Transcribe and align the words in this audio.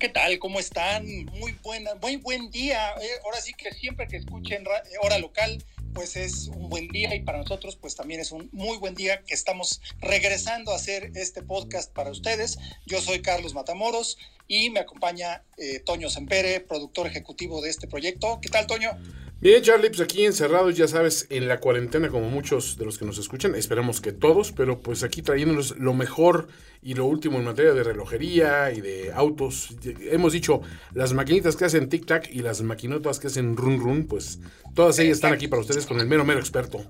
¿Qué 0.00 0.08
tal? 0.08 0.38
¿Cómo 0.38 0.58
están? 0.58 1.04
Muy 1.26 1.52
buena, 1.62 1.94
muy 1.96 2.16
buen 2.16 2.50
día. 2.50 2.94
Eh, 3.02 3.06
ahora 3.22 3.38
sí 3.38 3.52
que 3.52 3.70
siempre 3.74 4.08
que 4.08 4.16
escuchen 4.16 4.64
hora 5.02 5.18
local, 5.18 5.62
pues 5.92 6.16
es 6.16 6.48
un 6.48 6.70
buen 6.70 6.88
día 6.88 7.14
y 7.14 7.20
para 7.20 7.36
nosotros 7.36 7.76
pues 7.76 7.96
también 7.96 8.18
es 8.18 8.32
un 8.32 8.48
muy 8.50 8.78
buen 8.78 8.94
día 8.94 9.22
que 9.24 9.34
estamos 9.34 9.82
regresando 10.00 10.72
a 10.72 10.76
hacer 10.76 11.12
este 11.16 11.42
podcast 11.42 11.92
para 11.92 12.10
ustedes. 12.10 12.56
Yo 12.86 13.02
soy 13.02 13.20
Carlos 13.20 13.52
Matamoros 13.52 14.16
y 14.48 14.70
me 14.70 14.80
acompaña 14.80 15.44
eh, 15.58 15.80
Toño 15.80 16.08
Sempere, 16.08 16.60
productor 16.60 17.06
ejecutivo 17.06 17.60
de 17.60 17.68
este 17.68 17.86
proyecto. 17.86 18.38
¿Qué 18.40 18.48
tal, 18.48 18.66
Toño? 18.66 18.98
Bien, 19.40 19.62
Charlie, 19.62 19.88
pues 19.88 20.02
aquí 20.02 20.26
encerrados, 20.26 20.76
ya 20.76 20.86
sabes, 20.86 21.26
en 21.30 21.48
la 21.48 21.60
cuarentena, 21.60 22.10
como 22.10 22.28
muchos 22.28 22.76
de 22.76 22.84
los 22.84 22.98
que 22.98 23.06
nos 23.06 23.16
escuchan, 23.16 23.54
esperamos 23.54 24.02
que 24.02 24.12
todos, 24.12 24.52
pero 24.52 24.82
pues 24.82 25.02
aquí 25.02 25.22
trayéndonos 25.22 25.78
lo 25.78 25.94
mejor 25.94 26.48
y 26.82 26.92
lo 26.92 27.06
último 27.06 27.38
en 27.38 27.44
materia 27.44 27.72
de 27.72 27.82
relojería 27.82 28.70
y 28.70 28.82
de 28.82 29.14
autos. 29.14 29.76
Hemos 30.02 30.34
dicho, 30.34 30.60
las 30.92 31.14
maquinitas 31.14 31.56
que 31.56 31.64
hacen 31.64 31.88
tic-tac 31.88 32.28
y 32.30 32.40
las 32.40 32.60
maquinotas 32.60 33.18
que 33.18 33.28
hacen 33.28 33.56
run-run, 33.56 34.06
pues 34.06 34.40
todas 34.74 34.98
ellas 34.98 35.12
están 35.12 35.32
aquí 35.32 35.48
para 35.48 35.62
ustedes 35.62 35.86
con 35.86 35.98
el 36.00 36.06
mero, 36.06 36.26
mero 36.26 36.38
experto. 36.38 36.84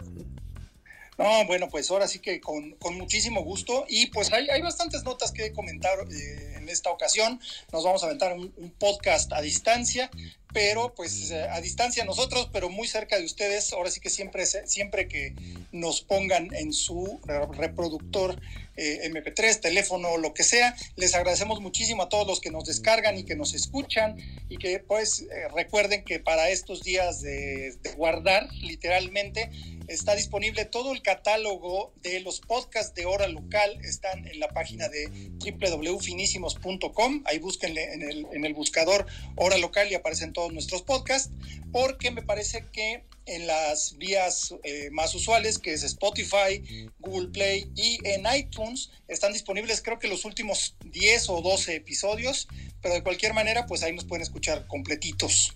No, 1.19 1.47
bueno, 1.47 1.69
pues 1.71 1.89
ahora 1.93 2.09
sí 2.09 2.19
que 2.19 2.41
con, 2.41 2.77
muchísimo 2.95 3.45
gusto 3.45 3.85
y 3.89 4.07
pues 4.07 4.33
hay, 4.33 4.49
hay 4.49 4.63
bastantes 4.63 5.05
notas 5.05 5.31
que 5.31 5.53
comentar 5.53 5.99
eh, 6.11 6.55
en 6.57 6.69
esta 6.69 6.91
ocasión. 6.91 7.39
Nos 7.73 7.85
vamos 7.85 8.03
a 8.03 8.07
aventar 8.07 8.33
un 8.33 8.75
podcast 8.77 9.33
a 9.35 9.41
distancia 9.41 10.11
pero 10.53 10.95
pues 10.95 11.31
eh, 11.31 11.47
a 11.51 11.61
distancia 11.61 12.05
nosotros, 12.05 12.49
pero 12.53 12.69
muy 12.69 12.89
cerca 12.89 13.19
de 13.19 13.25
ustedes. 13.25 13.73
Ahora 13.73 13.91
sí 13.91 14.01
que 14.01 14.11
siempre, 14.11 14.47
siempre 14.47 15.09
que 15.09 15.35
nos 15.73 16.01
pongan 16.01 16.55
en 16.55 16.73
su 16.73 17.21
reproductor 17.57 18.41
eh, 18.77 19.11
MP3, 19.11 19.61
teléfono, 19.61 20.17
lo 20.17 20.33
que 20.33 20.43
sea, 20.43 20.75
les 20.97 21.15
agradecemos 21.15 21.61
muchísimo 21.61 22.05
a 22.05 22.09
todos 22.09 22.27
los 22.27 22.41
que 22.41 22.51
nos 22.51 22.65
descargan 22.65 23.19
y 23.19 23.25
que 23.25 23.37
nos 23.37 23.55
escuchan 23.55 24.17
y 24.49 24.57
que 24.57 24.79
pues 24.79 25.23
eh, 25.23 25.49
recuerden 25.55 26.05
que 26.05 26.19
para 26.19 26.49
estos 26.49 26.83
días 26.83 27.21
de, 27.21 27.75
de 27.83 27.93
guardar, 27.93 28.49
literalmente, 28.55 29.51
Está 29.91 30.15
disponible 30.15 30.65
todo 30.67 30.93
el 30.93 31.03
catálogo 31.03 31.93
de 32.01 32.21
los 32.21 32.39
podcasts 32.39 32.95
de 32.95 33.07
hora 33.07 33.27
local. 33.27 33.77
Están 33.83 34.25
en 34.29 34.39
la 34.39 34.47
página 34.47 34.89
de 34.89 35.09
www.finísimos.com. 35.09 37.25
Ahí 37.25 37.41
búsquenle 37.41 37.95
en 37.95 38.03
el, 38.03 38.27
en 38.33 38.45
el 38.45 38.55
buscador 38.55 39.07
hora 39.35 39.59
local 39.59 39.91
y 39.91 39.97
aparecen 39.97 40.33
todos 40.33 40.40
nuestros 40.51 40.83
podcasts. 40.83 41.31
Porque 41.73 42.11
me 42.11 42.23
parece 42.23 42.65
que 42.73 43.05
en 43.27 43.47
las 43.47 43.97
vías 43.99 44.55
eh, 44.65 44.91
más 44.91 45.15
usuales, 45.15 45.59
que 45.59 45.73
es 45.73 45.83
Spotify, 45.85 46.89
Google 46.99 47.29
Play 47.29 47.71
y 47.77 47.99
en 48.05 48.25
iTunes, 48.35 48.91
están 49.07 49.33
disponibles 49.33 49.83
creo 49.83 49.99
que 49.99 50.09
los 50.09 50.25
últimos 50.25 50.75
10 50.85 51.29
o 51.29 51.43
12 51.43 51.77
episodios. 51.77 52.49
Pero 52.83 52.95
de 52.95 53.03
cualquier 53.03 53.35
manera, 53.35 53.67
pues 53.67 53.83
ahí 53.83 53.95
nos 53.95 54.05
pueden 54.05 54.23
escuchar 54.23 54.67
completitos. 54.67 55.55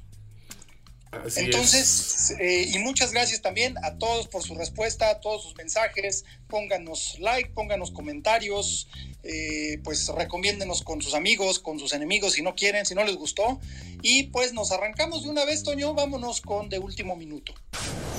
Entonces, 1.36 2.34
eh, 2.38 2.70
y 2.72 2.78
muchas 2.78 3.12
gracias 3.12 3.42
también 3.42 3.76
a 3.82 3.96
todos 3.98 4.28
por 4.28 4.42
su 4.42 4.54
respuesta, 4.54 5.10
a 5.10 5.20
todos 5.20 5.42
sus 5.42 5.56
mensajes. 5.56 6.24
Pónganos 6.48 7.16
like, 7.20 7.50
pónganos 7.50 7.90
comentarios, 7.90 8.88
eh, 9.22 9.78
pues 9.82 10.08
recomiéndenos 10.08 10.82
con 10.82 11.02
sus 11.02 11.14
amigos, 11.14 11.58
con 11.58 11.78
sus 11.78 11.92
enemigos 11.92 12.34
si 12.34 12.42
no 12.42 12.54
quieren, 12.54 12.86
si 12.86 12.94
no 12.94 13.04
les 13.04 13.16
gustó. 13.16 13.60
Y 14.02 14.24
pues 14.24 14.52
nos 14.52 14.72
arrancamos 14.72 15.24
de 15.24 15.30
una 15.30 15.44
vez, 15.44 15.62
Toño, 15.62 15.94
vámonos 15.94 16.40
con 16.40 16.68
de 16.68 16.78
último 16.78 17.16
minuto. 17.16 17.54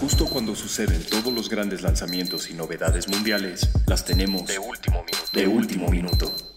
Justo 0.01 0.25
cuando 0.27 0.55
suceden 0.55 1.03
todos 1.05 1.33
los 1.33 1.49
grandes 1.49 1.81
lanzamientos 1.81 2.49
y 2.49 2.53
novedades 2.53 3.07
mundiales, 3.07 3.69
las 3.87 4.03
tenemos 4.03 4.45
de 4.45 4.59
último 4.59 5.03
minuto. 5.03 5.29
De 5.31 5.47
último 5.47 5.87
minuto. 5.89 6.54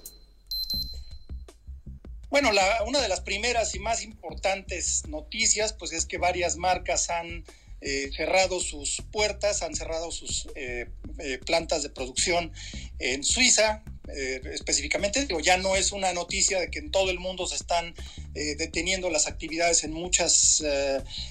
Bueno, 2.31 2.53
la, 2.53 2.84
una 2.87 3.00
de 3.00 3.09
las 3.09 3.21
primeras 3.21 3.75
y 3.75 3.78
más 3.78 4.03
importantes 4.03 5.06
noticias, 5.09 5.72
pues 5.72 5.93
es 5.93 6.05
que 6.05 6.19
varias 6.19 6.56
marcas 6.56 7.09
han 7.09 7.44
eh, 7.81 8.11
cerrado 8.15 8.61
sus 8.61 9.03
puertas, 9.12 9.62
han 9.62 9.75
cerrado 9.75 10.11
sus 10.11 10.49
eh, 10.56 10.91
eh, 11.21 11.39
plantas 11.39 11.84
de 11.84 11.91
producción 11.91 12.53
en 12.99 13.22
Suiza, 13.25 13.83
específicamente. 14.53 15.27
Digo, 15.27 15.39
ya 15.41 15.59
no 15.59 15.77
es 15.77 15.93
una 15.93 16.15
noticia 16.15 16.59
de 16.59 16.71
que 16.71 16.78
en 16.78 16.91
todo 16.91 17.11
el 17.11 17.19
mundo 17.19 17.47
se 17.47 17.56
están 17.56 17.94
deteniendo 18.33 19.10
las 19.10 19.27
actividades 19.27 19.84
en 19.84 19.93
muchas, 19.93 20.62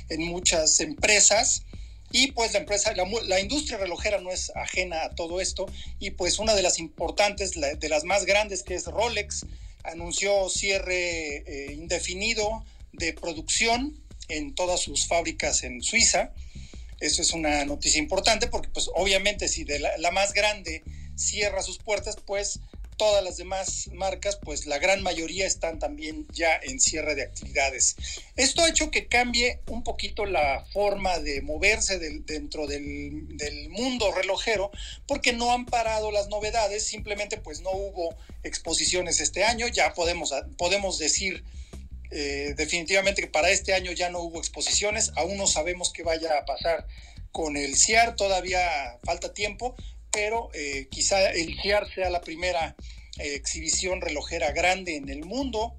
en 0.10 0.22
muchas 0.22 0.80
empresas. 0.80 1.64
Y 2.12 2.34
pues 2.34 2.54
la 2.54 2.60
empresa, 2.60 2.94
la, 2.94 3.10
la, 3.24 3.40
industria 3.40 3.80
relojera 3.80 4.22
no 4.22 4.32
es 4.32 4.52
ajena 4.56 5.06
a 5.06 5.16
todo 5.16 5.42
esto. 5.42 5.66
Y 5.98 6.12
pues 6.12 6.38
una 6.38 6.54
de 6.54 6.62
las 6.62 6.78
importantes, 6.78 7.54
de 7.54 7.90
las 7.90 8.04
más 8.04 8.26
grandes, 8.26 8.62
que 8.62 8.76
es 8.76 8.86
Rolex, 8.86 9.48
anunció 9.88 10.50
cierre 10.50 11.38
eh, 11.38 11.74
indefinido 11.74 12.64
de 12.94 13.14
producción 13.14 13.96
en 14.28 14.54
todas 14.54 14.82
sus 14.82 15.08
fábricas 15.08 15.64
en 15.64 15.82
Suiza. 15.82 16.34
Eso 17.00 17.22
es 17.22 17.32
una 17.32 17.66
noticia 17.66 18.00
importante 18.00 18.48
porque 18.48 18.70
pues 18.70 18.90
obviamente 18.96 19.48
si 19.48 19.64
de 19.64 19.80
la, 19.80 20.12
más 20.12 20.34
grande 20.34 20.84
cierra 21.16 21.62
sus 21.62 21.78
puertas, 21.78 22.18
pues 22.26 22.60
todas 22.98 23.24
las 23.24 23.38
demás 23.38 23.90
marcas, 23.94 24.38
pues 24.44 24.66
la 24.66 24.80
gran 24.80 25.04
mayoría 25.04 25.46
están 25.46 25.80
también 25.80 26.28
ya 26.34 26.60
en 26.62 26.80
cierre 26.80 27.16
de 27.16 27.24
actividades. 27.24 27.96
Esto 28.36 28.64
ha 28.64 28.70
hecho 28.70 28.92
que 28.92 29.08
cambie 29.08 29.62
un 29.68 29.84
poquito 29.84 30.26
la 30.26 30.66
forma 30.74 31.20
de 31.20 31.42
moverse 31.42 32.00
dentro 32.00 32.68
del, 32.68 33.28
mundo 33.70 34.12
relojero, 34.12 34.72
porque 35.08 35.34
no 35.34 35.52
han 35.52 35.66
parado 35.66 36.12
las 36.12 36.30
novedades, 36.30 36.86
simplemente 36.86 37.38
pues 37.38 37.62
no 37.62 37.72
hubo 37.72 38.16
exposiciones 38.44 39.20
este 39.20 39.44
año, 39.44 39.68
ya 39.68 39.94
podemos, 39.94 40.34
podemos 40.58 40.98
decir 40.98 41.44
eh, 42.10 42.54
definitivamente 42.58 43.22
que 43.22 43.28
para 43.28 43.50
este 43.50 43.74
año 43.74 43.92
ya 43.92 44.10
no 44.10 44.22
hubo 44.22 44.40
exposiciones, 44.40 45.12
aún 45.16 45.38
no 45.38 45.46
sabemos 45.48 45.92
qué 45.92 46.04
vaya 46.04 46.38
a 46.40 46.46
pasar 46.46 46.88
con 47.32 47.58
el 47.58 47.76
CIAR, 47.76 48.16
todavía 48.16 48.98
falta 49.04 49.34
tiempo, 49.34 49.76
eh, 50.54 50.88
quizá 50.90 51.30
el 51.30 51.54
GIAR 51.54 51.88
sea 51.94 52.10
la 52.10 52.22
primera 52.22 52.76
eh, 53.20 53.36
exhibición 53.36 54.02
relojera 54.02 54.52
grande 54.52 54.96
en 54.96 55.10
el 55.10 55.26
mundo. 55.26 55.76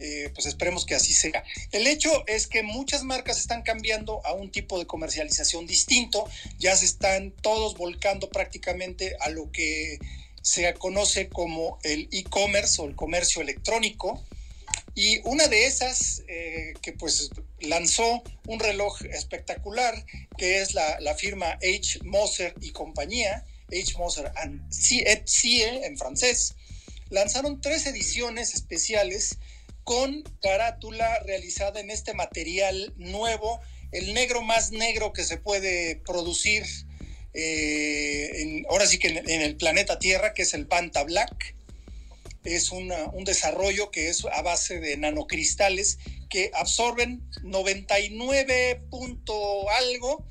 Eh, 0.00 0.30
pues 0.34 0.46
esperemos 0.46 0.86
que 0.86 0.94
así 0.94 1.12
sea. 1.12 1.44
El 1.72 1.86
hecho 1.86 2.10
es 2.26 2.46
que 2.46 2.62
muchas 2.62 3.04
marcas 3.04 3.38
están 3.38 3.62
cambiando 3.62 4.24
a 4.24 4.32
un 4.32 4.50
tipo 4.50 4.78
de 4.78 4.86
comercialización 4.86 5.66
distinto, 5.66 6.26
ya 6.58 6.74
se 6.74 6.86
están 6.86 7.32
todos 7.32 7.76
volcando 7.76 8.30
prácticamente 8.30 9.14
a 9.20 9.28
lo 9.28 9.52
que 9.52 9.98
se 10.42 10.72
conoce 10.74 11.28
como 11.28 11.78
el 11.82 12.08
e-commerce 12.12 12.80
o 12.80 12.86
el 12.86 12.96
comercio 12.96 13.42
electrónico. 13.42 14.24
Y 14.94 15.20
una 15.24 15.46
de 15.48 15.66
esas 15.66 16.22
que 16.82 16.92
pues 16.94 17.30
lanzó 17.60 18.22
un 18.46 18.58
reloj 18.58 19.02
espectacular, 19.04 20.04
que 20.38 20.62
es 20.62 20.72
la, 20.72 20.98
la 21.00 21.14
firma 21.14 21.58
H. 21.62 22.00
Moser 22.04 22.54
y 22.60 22.70
compañía, 22.70 23.44
H. 23.72 23.98
Moser 23.98 24.32
and 24.36 24.60
Sie 24.72 25.02
en 25.04 25.98
francés, 25.98 26.54
lanzaron 27.08 27.60
tres 27.60 27.86
ediciones 27.86 28.54
especiales 28.54 29.38
con 29.84 30.22
carátula 30.40 31.20
realizada 31.24 31.80
en 31.80 31.90
este 31.90 32.14
material 32.14 32.92
nuevo, 32.96 33.60
el 33.92 34.14
negro 34.14 34.42
más 34.42 34.70
negro 34.70 35.12
que 35.12 35.24
se 35.24 35.36
puede 35.36 35.96
producir 35.96 36.64
eh, 37.32 38.62
ahora 38.68 38.86
sí 38.86 38.98
que 38.98 39.08
en, 39.08 39.40
el 39.40 39.56
planeta 39.56 39.98
Tierra, 39.98 40.34
que 40.34 40.42
es 40.42 40.54
el 40.54 40.66
Panta 40.66 41.04
Black. 41.04 41.54
Es 42.42 42.70
un 42.72 42.90
desarrollo 43.24 43.90
que 43.90 44.08
es 44.08 44.24
a 44.24 44.40
base 44.40 44.80
de 44.80 44.96
nanocristales 44.96 45.98
que 46.30 46.50
absorben 46.54 47.22
99 47.42 48.80
punto 48.88 49.68
algo 49.70 50.24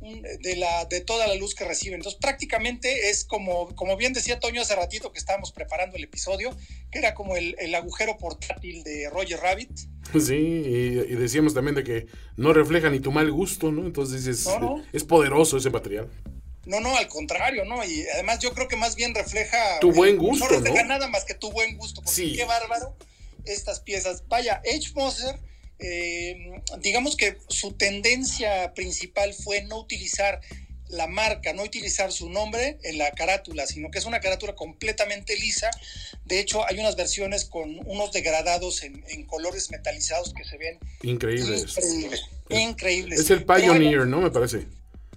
de, 0.00 0.56
la, 0.56 0.86
de 0.86 1.00
toda 1.00 1.26
la 1.26 1.34
luz 1.34 1.54
que 1.54 1.64
reciben. 1.64 1.96
Entonces 1.96 2.20
prácticamente 2.20 3.10
es 3.10 3.24
como, 3.24 3.74
como 3.74 3.96
bien 3.96 4.12
decía 4.12 4.40
Toño 4.40 4.62
hace 4.62 4.74
ratito 4.74 5.12
que 5.12 5.18
estábamos 5.18 5.52
preparando 5.52 5.96
el 5.96 6.04
episodio, 6.04 6.56
que 6.90 6.98
era 6.98 7.14
como 7.14 7.36
el, 7.36 7.74
agujero 7.74 8.16
portátil 8.16 8.82
de 8.82 9.08
Roger 9.10 9.40
Rabbit. 9.40 9.70
Sí, 10.18 10.34
y, 10.34 11.14
decíamos 11.14 11.54
también 11.54 11.74
de 11.74 11.84
que 11.84 12.06
no 12.36 12.52
refleja 12.52 12.90
ni 12.90 13.00
tu 13.00 13.12
mal 13.12 13.30
gusto, 13.30 13.70
¿no? 13.70 13.86
Entonces 13.86 14.26
es, 14.26 14.46
es 14.92 15.04
poderoso 15.04 15.56
ese 15.56 15.70
material. 15.70 16.10
No, 16.66 16.80
no, 16.80 16.96
al 16.96 17.08
contrario, 17.08 17.64
¿no? 17.64 17.84
Y 17.84 18.06
además 18.14 18.38
yo 18.40 18.52
creo 18.52 18.68
que 18.68 18.76
más 18.76 18.94
bien 18.94 19.14
refleja... 19.14 19.80
Tu 19.80 19.92
buen 19.92 20.16
gusto, 20.16 20.44
No 20.44 20.50
refleja 20.50 20.84
nada 20.84 21.08
más 21.08 21.24
que 21.24 21.34
tu 21.34 21.50
buen 21.50 21.76
gusto, 21.76 22.02
porque 22.02 22.14
Sí. 22.14 22.36
qué 22.36 22.44
bárbaro 22.44 22.96
estas 23.44 23.80
piezas. 23.80 24.24
Vaya, 24.28 24.60
H. 24.64 24.92
Moser, 24.94 25.38
eh, 25.80 26.50
digamos 26.80 27.16
que 27.16 27.38
su 27.48 27.72
tendencia 27.72 28.72
principal 28.74 29.34
fue 29.34 29.62
no 29.62 29.78
utilizar 29.78 30.40
la 30.88 31.06
marca, 31.06 31.52
no 31.52 31.62
utilizar 31.62 32.10
su 32.10 32.28
nombre 32.30 32.78
en 32.82 32.98
la 32.98 33.12
carátula, 33.12 33.66
sino 33.66 33.90
que 33.92 33.98
es 34.00 34.06
una 34.06 34.18
carátula 34.20 34.54
completamente 34.56 35.36
lisa. 35.36 35.70
De 36.24 36.40
hecho, 36.40 36.66
hay 36.66 36.78
unas 36.80 36.96
versiones 36.96 37.44
con 37.44 37.78
unos 37.86 38.10
degradados 38.10 38.82
en, 38.82 39.04
en 39.08 39.24
colores 39.24 39.70
metalizados 39.70 40.34
que 40.34 40.44
se 40.44 40.56
ven 40.58 40.78
Increíbles. 41.02 41.76
increíbles. 41.76 42.22
Increíbles. 42.48 43.20
Es 43.20 43.30
el 43.30 43.44
Pioneer, 43.44 44.06
¿no? 44.06 44.20
Me 44.20 44.30
parece. 44.32 44.66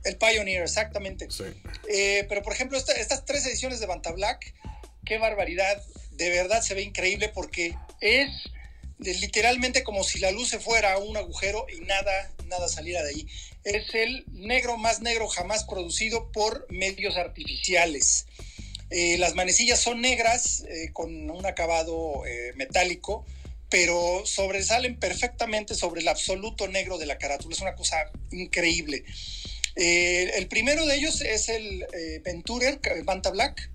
el 0.03 0.17
Pioneer, 0.17 0.61
exactamente. 0.63 1.27
Sí. 1.31 1.45
Eh, 1.89 2.25
pero, 2.29 2.43
por 2.43 2.53
ejemplo, 2.53 2.77
esta- 2.77 2.93
estas 2.93 3.25
tres 3.25 3.43
ediciones 3.47 3.79
de 3.79 3.87
Banta 3.87 4.11
Black, 4.11 4.53
qué 5.05 5.17
barbaridad. 5.17 5.81
De 6.11 6.29
verdad 6.29 6.61
se 6.61 6.75
ve 6.75 6.83
increíble 6.83 7.29
porque 7.29 7.73
es 7.99 8.29
literalmente 9.03 9.83
como 9.83 10.03
si 10.03 10.19
la 10.19 10.31
luz 10.31 10.49
se 10.49 10.59
fuera 10.59 10.93
a 10.93 10.97
un 10.97 11.17
agujero 11.17 11.65
y 11.69 11.81
nada, 11.81 12.31
nada 12.47 12.67
saliera 12.67 13.03
de 13.03 13.09
ahí. 13.09 13.27
Es 13.63 13.93
el 13.93 14.25
negro 14.31 14.77
más 14.77 15.01
negro 15.01 15.27
jamás 15.27 15.63
producido 15.63 16.31
por 16.31 16.65
medios 16.69 17.17
artificiales. 17.17 18.25
Eh, 18.89 19.17
las 19.17 19.33
manecillas 19.33 19.79
son 19.79 20.01
negras 20.01 20.63
eh, 20.69 20.91
con 20.93 21.29
un 21.31 21.45
acabado 21.45 22.25
eh, 22.27 22.53
metálico, 22.55 23.25
pero 23.69 24.23
sobresalen 24.25 24.99
perfectamente 24.99 25.73
sobre 25.73 26.01
el 26.01 26.07
absoluto 26.07 26.67
negro 26.67 26.99
de 26.99 27.07
la 27.07 27.17
carátula. 27.17 27.55
Es 27.55 27.61
una 27.61 27.75
cosa 27.75 28.11
increíble. 28.31 29.03
El 29.75 30.47
primero 30.47 30.85
de 30.85 30.95
ellos 30.95 31.21
es 31.21 31.49
el 31.49 31.83
Venturer 32.23 32.79
Banta 33.05 33.31
Black, 33.31 33.71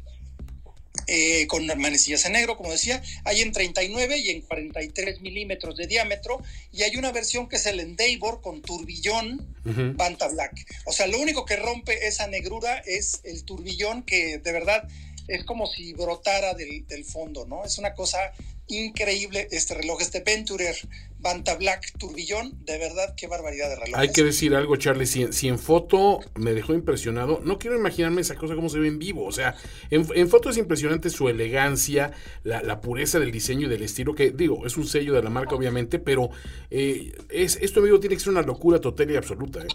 eh, 1.07 1.47
con 1.47 1.67
manecillas 1.67 2.25
en 2.27 2.33
negro, 2.33 2.57
como 2.57 2.73
decía. 2.73 3.03
Hay 3.25 3.41
en 3.41 3.53
39 3.53 4.19
y 4.19 4.31
en 4.31 4.43
43 4.43 5.21
milímetros 5.21 5.77
de 5.77 5.87
diámetro. 5.87 6.43
Y 6.73 6.83
hay 6.83 6.97
una 6.97 7.13
versión 7.13 7.49
que 7.49 7.57
es 7.57 7.67
el 7.67 7.81
Endeavor 7.81 8.41
con 8.41 8.63
turbillón 8.63 9.57
Ujú. 9.65 9.95
Banta 9.95 10.29
Black. 10.29 10.53
O 10.85 10.93
sea, 10.93 11.07
lo 11.07 11.19
único 11.19 11.45
que 11.45 11.57
rompe 11.57 12.07
esa 12.07 12.27
negrura 12.27 12.79
es 12.79 13.21
el 13.25 13.45
turbillón 13.45 14.03
que 14.03 14.39
de 14.39 14.53
verdad 14.53 14.89
es 15.29 15.45
como 15.45 15.67
si 15.67 15.93
brotara 15.93 16.55
del, 16.55 16.87
del 16.87 17.05
fondo, 17.05 17.47
¿no? 17.47 17.65
Es 17.65 17.79
una 17.79 17.95
cosa 17.95 18.33
increíble 18.69 19.49
este 19.51 19.75
reloj, 19.75 20.01
este 20.01 20.21
Venturer 20.21 20.77
Banta 21.21 21.57
Black 21.57 21.99
turbillón, 21.99 22.65
de 22.65 22.79
verdad, 22.79 23.15
qué 23.17 23.27
barbaridad 23.27 23.69
de 23.71 23.77
reloj. 23.77 23.99
Hay 23.99 24.13
que 24.13 24.23
decir 24.23 24.55
algo, 24.55 24.77
Charlie. 24.77 25.07
Si, 25.07 25.23
en- 25.23 25.33
si 25.33 25.49
en 25.49 25.59
foto 25.59 26.21
me 26.37 26.53
dejó 26.53 26.75
impresionado, 26.75 27.41
no 27.43 27.59
quiero 27.59 27.77
imaginarme 27.77 28.21
esa 28.21 28.37
cosa 28.37 28.55
como 28.55 28.69
se 28.69 28.79
ve 28.79 28.87
en 28.87 28.99
vivo. 29.01 29.25
O 29.25 29.33
sea, 29.33 29.57
en, 29.91 30.07
en 30.15 30.29
foto 30.29 30.51
es 30.51 30.57
impresionante 30.59 31.11
su 31.11 31.29
elegancia, 31.29 32.13
la, 32.45 32.63
la 32.63 32.81
pureza 32.81 33.19
del 33.19 33.33
diseño 33.33 33.67
y 33.67 33.71
del 33.71 33.83
estilo, 33.83 34.15
que 34.15 34.31
digo, 34.31 34.65
es 34.67 34.77
un 34.77 34.87
sello 34.87 35.15
de 35.15 35.23
la 35.25 35.31
marca, 35.31 35.57
obviamente, 35.57 35.99
pero 35.99 36.31
eh, 36.71 37.13
es, 37.31 37.57
esto 37.61 37.81
en 37.81 37.87
vivo 37.87 37.99
tiene 38.01 38.15
que 38.15 38.21
ser 38.23 38.31
una 38.31 38.43
locura 38.43 38.81
total 38.81 39.11
y 39.11 39.17
absoluta. 39.17 39.61
¿eh? 39.61 39.69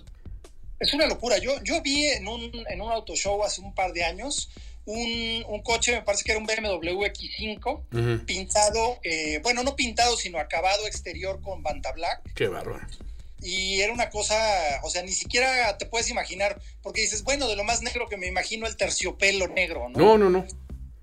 Es 0.79 0.93
una 0.93 1.07
locura. 1.07 1.37
Yo, 1.39 1.51
yo 1.63 1.81
vi 1.81 2.05
en 2.05 2.27
un, 2.27 2.51
en 2.69 2.81
un 2.81 2.89
auto 2.91 3.15
show 3.15 3.43
hace 3.43 3.59
un 3.61 3.73
par 3.75 3.91
de 3.91 4.03
años 4.03 4.49
un, 4.85 5.45
un 5.47 5.61
coche, 5.61 5.93
me 5.93 6.01
parece 6.01 6.23
que 6.23 6.31
era 6.31 6.39
un 6.39 6.45
BMW 6.45 7.05
X5, 7.05 7.83
Ujú. 7.91 8.25
pintado, 8.25 8.99
eh, 9.03 9.39
bueno, 9.43 9.63
no 9.63 9.75
pintado, 9.75 10.17
sino 10.17 10.39
acabado 10.39 10.85
exterior 10.87 11.41
con 11.41 11.63
Banta 11.63 11.91
Black. 11.91 12.21
Qué 12.33 12.47
bárbaro. 12.47 12.85
Y 13.41 13.81
era 13.81 13.91
una 13.91 14.09
cosa, 14.09 14.35
o 14.83 14.89
sea, 14.89 15.03
ni 15.03 15.11
siquiera 15.11 15.77
te 15.77 15.85
puedes 15.85 16.09
imaginar, 16.09 16.61
porque 16.81 17.01
dices, 17.01 17.23
bueno, 17.23 17.47
de 17.47 17.55
lo 17.55 17.63
más 17.63 17.81
negro 17.81 18.07
que 18.07 18.17
me 18.17 18.27
imagino 18.27 18.67
el 18.67 18.77
terciopelo 18.77 19.47
negro, 19.47 19.89
¿no? 19.89 19.99
No, 19.99 20.17
no, 20.17 20.29
no. 20.29 20.45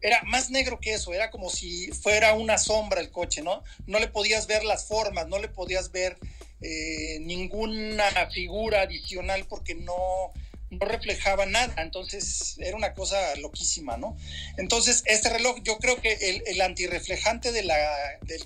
Era 0.02 0.22
más 0.22 0.48
negro 0.48 0.80
que 0.80 0.94
eso, 0.94 1.12
era 1.12 1.30
como 1.30 1.50
si 1.50 1.88
fuera 1.88 2.32
una 2.32 2.56
sombra 2.56 3.02
el 3.02 3.10
coche, 3.10 3.42
¿no? 3.42 3.62
No 3.86 3.98
le 3.98 4.08
podías 4.08 4.46
ver 4.46 4.64
las 4.64 4.86
formas, 4.86 5.28
no 5.28 5.38
le 5.38 5.48
podías 5.48 5.92
ver 5.92 6.16
eh, 6.62 7.18
ninguna 7.20 8.04
figura 8.32 8.82
adicional 8.82 9.44
porque 9.46 9.74
no, 9.74 10.32
no 10.70 10.86
reflejaba 10.86 11.46
nada, 11.46 11.82
entonces 11.82 12.56
era 12.58 12.76
una 12.76 12.94
cosa 12.94 13.36
loquísima, 13.36 13.96
¿no? 13.96 14.16
Entonces, 14.56 15.02
este 15.06 15.28
reloj, 15.28 15.58
yo 15.62 15.78
creo 15.78 16.00
que 16.00 16.12
el, 16.12 16.42
el 16.46 16.60
antirreflejante 16.60 17.52
del 17.52 17.70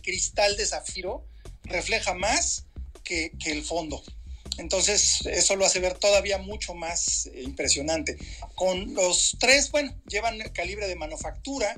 cristal 0.03 0.57
de 0.57 0.67
zafiro 0.67 1.25
refleja 1.65 2.15
más 2.15 2.65
que, 3.03 3.33
que 3.39 3.53
el 3.53 3.63
fondo. 3.63 4.03
Entonces, 4.59 5.27
eso 5.27 5.57
lo 5.57 5.67
hace 5.67 5.81
ver 5.81 5.95
todavía 5.95 6.39
mucho 6.39 6.75
más 6.75 7.29
impresionante. 7.35 8.17
Con 8.55 8.95
los 8.95 9.37
tres, 9.41 9.71
bueno, 9.71 9.95
llevan 10.09 10.39
calibre 10.51 10.87
de 10.87 10.95
manufactura, 10.95 11.77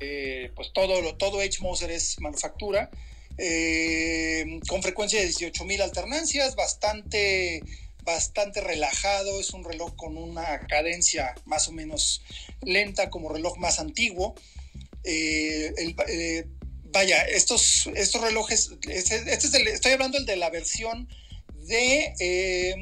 eh, 0.00 0.50
pues 0.54 0.72
todo, 0.72 1.14
todo 1.16 1.40
H. 1.40 1.60
Moser 1.60 1.90
es 1.90 2.18
manufactura, 2.20 2.90
eh, 3.38 4.60
con 4.68 4.82
frecuencia 4.82 5.20
de 5.20 5.28
18.000 5.28 5.80
alternancias, 5.82 6.54
bastante, 6.56 7.62
bastante 8.12 8.60
relajado, 8.60 9.40
es 9.40 9.52
un 9.52 9.64
reloj 9.64 9.94
con 9.96 10.16
una 10.16 10.66
cadencia 10.66 11.34
más 11.44 11.68
o 11.68 11.72
menos 11.72 12.22
lenta 12.62 13.10
como 13.10 13.28
reloj 13.32 13.56
más 13.58 13.78
antiguo. 13.78 14.34
Eh, 15.04 15.72
eh, 16.08 16.46
vaya, 16.84 17.22
estos, 17.22 17.88
estos 17.94 18.20
relojes, 18.20 18.70
este, 18.88 19.16
este 19.32 19.46
es 19.46 19.54
el- 19.54 19.68
estoy 19.68 19.92
hablando 19.92 20.18
el 20.18 20.26
de 20.26 20.36
la 20.36 20.50
versión 20.50 21.08
de, 21.54 22.14
eh, 22.18 22.74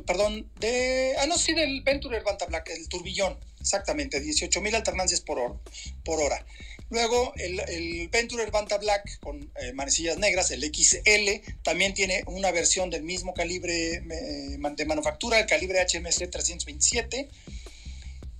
mm, 0.00 0.04
perdón, 0.04 0.50
de, 0.58 1.14
ah, 1.18 1.26
no, 1.26 1.36
sí, 1.36 1.52
del 1.54 1.82
Venturer 1.82 2.22
Banta 2.22 2.46
Black, 2.46 2.70
el 2.70 2.88
turbillón, 2.88 3.38
exactamente, 3.60 4.22
18.000 4.22 4.74
alternancias 4.74 5.20
por 5.20 5.38
hora. 5.40 6.44
Luego, 6.90 7.32
el, 7.36 7.60
el 7.68 8.08
Venturer 8.08 8.50
Banta 8.50 8.76
Black 8.76 9.20
con 9.20 9.40
eh, 9.60 9.72
manecillas 9.72 10.18
negras, 10.18 10.50
el 10.50 10.62
XL, 10.62 11.52
también 11.62 11.94
tiene 11.94 12.24
una 12.26 12.50
versión 12.50 12.90
del 12.90 13.04
mismo 13.04 13.32
calibre 13.32 14.00
de 14.00 14.84
manufactura, 14.86 15.38
el 15.38 15.46
calibre 15.46 15.78
HMC 15.80 16.28
327. 16.28 17.28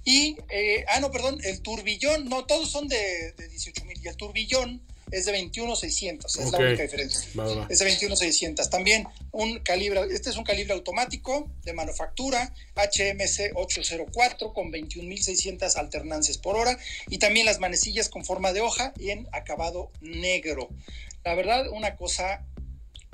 Y, 0.05 0.37
eh, 0.49 0.84
ah, 0.88 0.99
no, 0.99 1.12
perdón, 1.12 1.38
el 1.44 1.62
turbillón, 1.62 2.28
no, 2.28 2.44
todos 2.44 2.69
son 2.70 2.88
de, 2.88 3.32
de 3.32 3.50
18.000 3.50 4.00
y 4.02 4.08
el 4.08 4.17
turbillón 4.17 4.82
es 5.11 5.27
de 5.27 5.33
21.600, 5.33 6.27
es 6.27 6.53
la 6.53 6.59
única 6.59 6.83
diferencia. 6.83 7.29
Va, 7.39 7.45
va, 7.45 7.55
va. 7.55 7.67
Es 7.69 7.79
de 7.79 7.85
21600. 7.85 8.71
También 8.71 9.07
un 9.33 9.59
calibre, 9.61 10.01
este 10.11 10.31
es 10.31 10.37
un 10.37 10.45
calibre 10.45 10.73
automático 10.73 11.51
de 11.62 11.73
manufactura, 11.73 12.53
HMC 12.75 13.53
804 13.55 14.53
con 14.53 14.71
21600 14.71 15.77
alternancias 15.77 16.39
por 16.39 16.57
hora 16.57 16.79
y 17.09 17.19
también 17.19 17.47
las 17.47 17.59
manecillas 17.59 18.09
con 18.09 18.25
forma 18.25 18.53
de 18.53 18.61
hoja 18.61 18.93
y 18.99 19.11
en 19.11 19.29
acabado 19.32 19.91
negro. 20.01 20.69
La 21.25 21.34
verdad, 21.34 21.69
una 21.70 21.96
cosa 21.96 22.46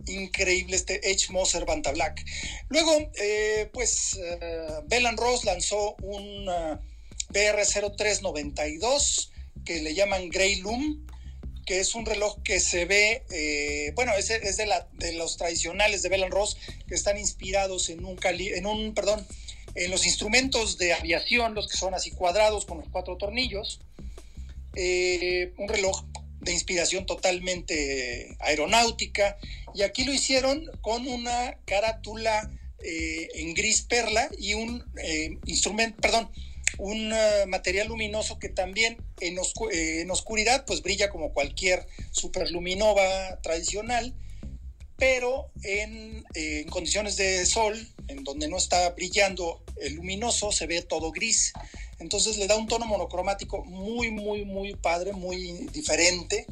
increíble 0.06 0.76
este 0.76 1.00
H. 1.10 1.32
Moser 1.32 1.64
Banta 1.64 1.92
Black. 1.92 2.24
Luego, 2.68 3.10
eh, 3.20 3.68
pues, 3.72 4.18
Bell 4.84 5.16
Ross 5.16 5.44
lanzó 5.44 5.96
un 6.02 6.48
uh, 6.48 6.78
BR0392 7.30 9.30
que 9.64 9.80
le 9.80 9.94
llaman 9.94 10.28
Grey 10.28 10.56
Loom 10.56 11.06
que 11.66 11.80
es 11.80 11.94
un 11.94 12.06
reloj 12.06 12.40
que 12.42 12.60
se 12.60 12.84
ve, 12.84 13.24
eh, 13.30 13.92
bueno, 13.94 14.12
es, 14.14 14.30
es 14.30 14.56
de, 14.56 14.66
la, 14.66 14.88
de, 14.94 15.12
los 15.14 15.36
tradicionales 15.36 16.02
de 16.02 16.08
Bell 16.08 16.30
Ross, 16.30 16.56
que 16.88 16.94
están 16.94 17.18
inspirados 17.18 17.90
en 17.90 18.04
un, 18.04 18.16
cali 18.16 18.48
en 18.48 18.66
un, 18.66 18.94
perdón, 18.94 19.26
en 19.74 19.90
los 19.90 20.06
instrumentos 20.06 20.78
de 20.78 20.94
aviación, 20.94 21.54
los 21.54 21.68
que 21.68 21.76
son 21.76 21.94
así 21.94 22.10
cuadrados 22.12 22.64
con 22.64 22.78
los 22.78 22.88
cuatro 22.88 23.16
tornillos. 23.16 23.80
Eh, 24.74 25.52
un 25.58 25.68
reloj 25.68 26.04
de 26.40 26.52
inspiración 26.52 27.06
totalmente 27.06 28.36
aeronáutica. 28.40 29.36
Y 29.74 29.82
aquí 29.82 30.04
lo 30.04 30.14
hicieron 30.14 30.70
con 30.80 31.06
una 31.06 31.58
carátula 31.66 32.50
eh, 32.82 33.28
en 33.34 33.54
gris 33.54 33.82
perla 33.82 34.28
y 34.38 34.54
un 34.54 34.84
eh, 35.02 35.38
instrumento, 35.46 36.00
perdón, 36.00 36.30
un 36.78 37.12
uh, 37.12 37.46
material 37.46 37.88
luminoso 37.88 38.38
que 38.38 38.48
también 38.48 38.98
eh, 39.20 39.34
en, 40.00 40.10
oscuridad 40.10 40.64
pues 40.66 40.82
brilla 40.82 41.10
como 41.10 41.32
cualquier 41.32 41.86
superluminova 42.10 43.40
tradicional, 43.42 44.14
pero 44.96 45.50
en, 45.62 46.24
eh, 46.34 46.60
en, 46.60 46.68
condiciones 46.68 47.16
de 47.16 47.44
sol, 47.46 47.76
en 48.08 48.24
donde 48.24 48.48
no 48.48 48.56
está 48.56 48.90
brillando 48.90 49.62
el 49.80 49.94
luminoso, 49.94 50.52
se 50.52 50.66
ve 50.66 50.82
todo 50.82 51.12
gris. 51.12 51.52
Entonces 51.98 52.36
le 52.36 52.46
da 52.46 52.56
un 52.56 52.68
tono 52.68 52.86
monocromático 52.86 53.64
muy, 53.64 54.10
muy, 54.10 54.44
muy 54.44 54.74
padre, 54.74 55.12
muy 55.12 55.68
diferente. 55.72 56.46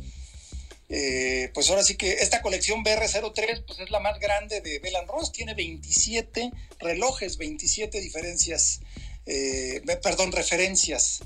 Pues 1.53 1.71
ahora 1.71 1.83
sí 1.83 1.97
que 1.97 2.13
esta 2.13 2.41
colección 2.41 2.85
BR03 2.85 3.65
pues 3.67 3.81
es 3.81 3.91
la 3.91 3.99
más 3.99 4.21
grande 4.21 4.61
de 4.61 4.79
Bell 4.79 4.95
Ross, 5.09 5.33
tiene 5.33 5.55
27 5.55 6.53
relojes, 6.79 7.37
27 7.37 8.01
diferencias 8.01 8.81
eh, 9.27 9.83
perdón, 10.03 10.33
referencias 10.33 11.21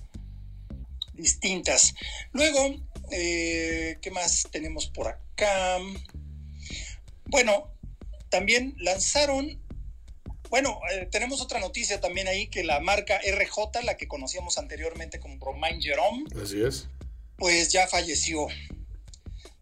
distintas. 1.15 1.95
Luego, 2.33 2.77
eh, 3.11 3.99
¿qué 4.01 4.11
más 4.11 4.47
tenemos 4.51 4.87
por 4.87 5.09
acá? 5.09 5.79
Bueno, 7.27 7.73
también 8.31 8.75
lanzaron 8.79 9.61
bueno, 10.51 10.81
eh, 10.91 11.07
tenemos 11.11 11.43
otra 11.43 11.61
noticia 11.61 12.01
también 12.01 12.27
ahí 12.27 12.49
que 12.49 12.65
la 12.65 12.81
marca 12.81 13.21
RJ, 13.21 13.83
la 13.85 13.97
que 13.97 14.09
conocíamos 14.09 14.57
anteriormente 14.57 15.21
como 15.21 15.37
Romain 15.39 15.81
Jerome, 15.81 16.25
Así 16.43 16.63
es. 16.63 16.89
pues 17.37 17.71
ya 17.71 17.87
falleció. 17.87 18.47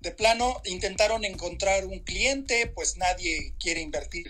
De 0.00 0.12
plano, 0.12 0.60
intentaron 0.64 1.24
encontrar 1.24 1.86
un 1.86 1.98
cliente, 2.00 2.68
pues 2.68 2.96
nadie 2.96 3.54
quiere 3.58 3.80
invertir 3.80 4.28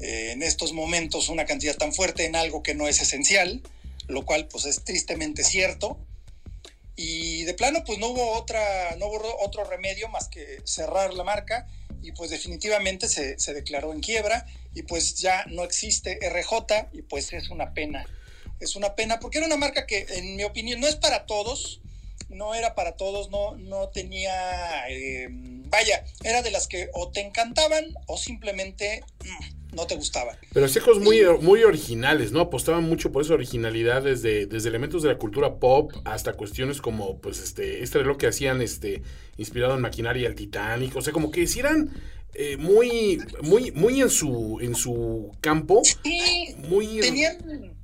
eh, 0.00 0.32
en 0.32 0.42
estos 0.42 0.72
momentos 0.72 1.28
una 1.28 1.44
cantidad 1.44 1.76
tan 1.76 1.92
fuerte 1.92 2.24
en 2.24 2.36
algo 2.36 2.62
que 2.62 2.74
no 2.74 2.88
es 2.88 3.00
esencial, 3.00 3.62
lo 4.06 4.24
cual 4.24 4.48
pues 4.48 4.64
es 4.64 4.84
tristemente 4.84 5.44
cierto. 5.44 5.98
Y 6.96 7.44
de 7.44 7.54
plano, 7.54 7.84
pues 7.84 7.98
no 7.98 8.08
hubo 8.08 8.32
otra, 8.32 8.96
no 8.96 9.06
hubo 9.06 9.36
otro 9.40 9.64
remedio 9.64 10.08
más 10.08 10.28
que 10.28 10.60
cerrar 10.64 11.14
la 11.14 11.22
marca 11.22 11.66
y 12.02 12.12
pues 12.12 12.30
definitivamente 12.30 13.08
se, 13.08 13.38
se 13.38 13.54
declaró 13.54 13.92
en 13.92 14.00
quiebra 14.00 14.46
y 14.74 14.82
pues 14.82 15.16
ya 15.16 15.44
no 15.46 15.64
existe 15.64 16.18
RJ 16.28 16.88
y 16.92 17.02
pues 17.02 17.32
es 17.32 17.50
una 17.50 17.72
pena. 17.74 18.06
Es 18.60 18.74
una 18.74 18.94
pena 18.94 19.20
porque 19.20 19.38
era 19.38 19.46
una 19.46 19.56
marca 19.56 19.86
que 19.86 20.06
en 20.10 20.36
mi 20.36 20.44
opinión 20.44 20.80
no 20.80 20.88
es 20.88 20.96
para 20.96 21.26
todos, 21.26 21.80
no 22.28 22.54
era 22.54 22.74
para 22.74 22.96
todos, 22.96 23.30
no, 23.30 23.56
no 23.56 23.88
tenía, 23.88 24.88
eh, 24.88 25.28
vaya, 25.30 26.04
era 26.22 26.42
de 26.42 26.50
las 26.50 26.66
que 26.66 26.90
o 26.92 27.10
te 27.10 27.20
encantaban 27.20 27.94
o 28.06 28.16
simplemente 28.18 29.02
mm, 29.24 29.57
no 29.72 29.86
te 29.86 29.96
gustaban. 29.96 30.36
Pero 30.52 30.66
cosas 30.66 31.02
muy, 31.02 31.20
muy 31.40 31.62
originales, 31.64 32.32
¿no? 32.32 32.40
Apostaban 32.40 32.84
mucho 32.84 33.12
por 33.12 33.22
esa 33.22 33.34
originalidad 33.34 34.02
desde, 34.02 34.46
desde 34.46 34.68
elementos 34.68 35.02
de 35.02 35.10
la 35.10 35.18
cultura 35.18 35.56
pop 35.56 35.92
hasta 36.04 36.32
cuestiones 36.32 36.80
como, 36.80 37.18
pues, 37.20 37.38
este, 37.40 37.82
este 37.82 37.98
reloj 37.98 38.16
que 38.16 38.28
hacían, 38.28 38.62
este, 38.62 39.02
inspirado 39.36 39.74
en 39.74 39.80
maquinaria 39.80 40.26
el 40.26 40.34
Titanic, 40.34 40.96
o 40.96 41.02
sea, 41.02 41.12
como 41.12 41.30
que 41.30 41.42
hicieran 41.42 41.90
eh, 42.34 42.56
muy, 42.56 43.20
muy, 43.42 43.70
muy 43.72 44.00
en 44.00 44.10
su, 44.10 44.58
en 44.60 44.74
su 44.74 45.32
campo. 45.40 45.82
Sí, 45.84 46.54
muy... 46.68 47.00
tenían... 47.00 47.76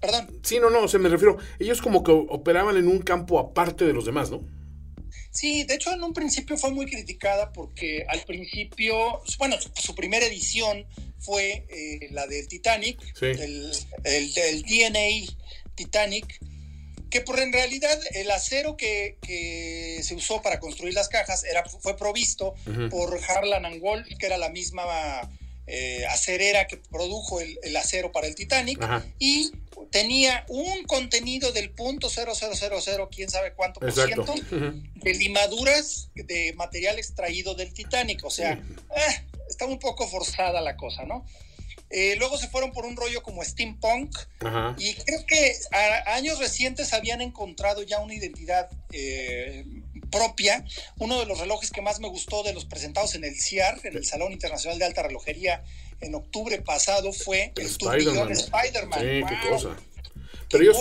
Perdón. 0.00 0.28
Sí, 0.42 0.58
no, 0.58 0.70
no, 0.70 0.84
o 0.84 0.88
sea, 0.88 0.98
me 0.98 1.10
refiero, 1.10 1.36
ellos 1.58 1.82
como 1.82 2.02
que 2.02 2.10
operaban 2.10 2.78
en 2.78 2.88
un 2.88 3.00
campo 3.00 3.38
aparte 3.38 3.84
de 3.84 3.92
los 3.92 4.06
demás, 4.06 4.30
¿no? 4.30 4.40
Sí, 5.30 5.62
de 5.64 5.74
hecho 5.74 5.92
en 5.92 6.02
un 6.02 6.12
principio 6.12 6.56
fue 6.56 6.70
muy 6.72 6.86
criticada 6.86 7.52
porque 7.52 8.04
al 8.08 8.22
principio, 8.22 9.22
bueno, 9.38 9.60
su, 9.60 9.70
su 9.80 9.94
primera 9.94 10.26
edición 10.26 10.86
fue 11.18 11.64
eh, 11.68 12.08
la 12.10 12.26
del 12.26 12.48
Titanic, 12.48 12.98
Sí. 13.18 13.26
el, 13.26 13.70
el 14.04 14.62
DNA 14.62 15.32
Titanic, 15.74 16.38
que 17.10 17.20
por 17.20 17.38
en 17.40 17.52
realidad 17.52 17.98
el 18.14 18.30
acero 18.30 18.76
que, 18.76 19.18
que 19.22 20.00
se 20.02 20.14
usó 20.14 20.42
para 20.42 20.60
construir 20.60 20.94
las 20.94 21.08
cajas 21.08 21.44
era, 21.44 21.64
fue 21.64 21.96
provisto 21.96 22.54
por 22.88 23.18
Harlan 23.28 23.66
and 23.66 23.80
Wolff, 23.80 24.06
que 24.18 24.26
era 24.26 24.38
la 24.38 24.48
misma 24.48 24.84
eh, 25.72 26.04
acerera 26.06 26.66
que 26.66 26.76
produjo 26.76 27.40
el, 27.40 27.58
el 27.62 27.76
acero 27.76 28.10
para 28.10 28.26
el 28.26 28.34
Titanic, 28.34 28.82
Ajá. 28.82 29.06
y 29.18 29.52
tenía 29.90 30.44
un 30.48 30.84
contenido 30.84 31.52
del 31.52 31.70
punto 31.70 32.08
0000, 32.08 33.08
quién 33.10 33.30
sabe 33.30 33.54
cuánto 33.54 33.80
por 33.80 33.92
ciento, 33.92 34.34
de 34.50 35.14
limaduras 35.14 36.10
de 36.14 36.52
material 36.54 36.98
extraído 36.98 37.54
del 37.54 37.72
Titanic. 37.72 38.24
O 38.24 38.30
sea, 38.30 38.52
eh, 38.52 39.26
está 39.48 39.66
un 39.66 39.78
poco 39.78 40.08
forzada 40.08 40.60
la 40.60 40.76
cosa, 40.76 41.04
¿no? 41.04 41.24
Eh, 41.92 42.14
luego 42.18 42.38
se 42.38 42.48
fueron 42.48 42.70
por 42.72 42.86
un 42.86 42.96
rollo 42.96 43.20
como 43.20 43.42
steampunk 43.42 44.16
Ajá. 44.38 44.76
y 44.78 44.94
creo 44.94 45.26
que 45.26 45.56
a, 45.72 46.10
a 46.10 46.14
años 46.14 46.38
recientes 46.38 46.92
habían 46.92 47.20
encontrado 47.20 47.82
ya 47.82 47.98
una 47.98 48.14
identidad 48.14 48.70
eh, 48.92 49.64
propia. 50.10 50.64
Uno 50.98 51.18
de 51.18 51.26
los 51.26 51.38
relojes 51.38 51.70
que 51.70 51.82
más 51.82 52.00
me 52.00 52.08
gustó 52.08 52.42
de 52.42 52.52
los 52.52 52.64
presentados 52.64 53.14
en 53.14 53.24
el 53.24 53.40
CIAR, 53.40 53.80
en 53.84 53.96
el 53.96 54.04
Salón 54.04 54.32
Internacional 54.32 54.78
de 54.78 54.84
Alta 54.84 55.02
Relojería, 55.02 55.64
en 56.00 56.14
octubre 56.14 56.60
pasado 56.62 57.12
fue 57.12 57.52
el, 57.56 57.62
El 57.62 57.66
Spider-Man. 57.66 58.30
Spider-Man. 58.30 59.00
Sí, 59.00 59.22
qué 59.28 59.48
cosa. 59.48 59.76
Pero 60.50 60.64
ellos 60.64 60.78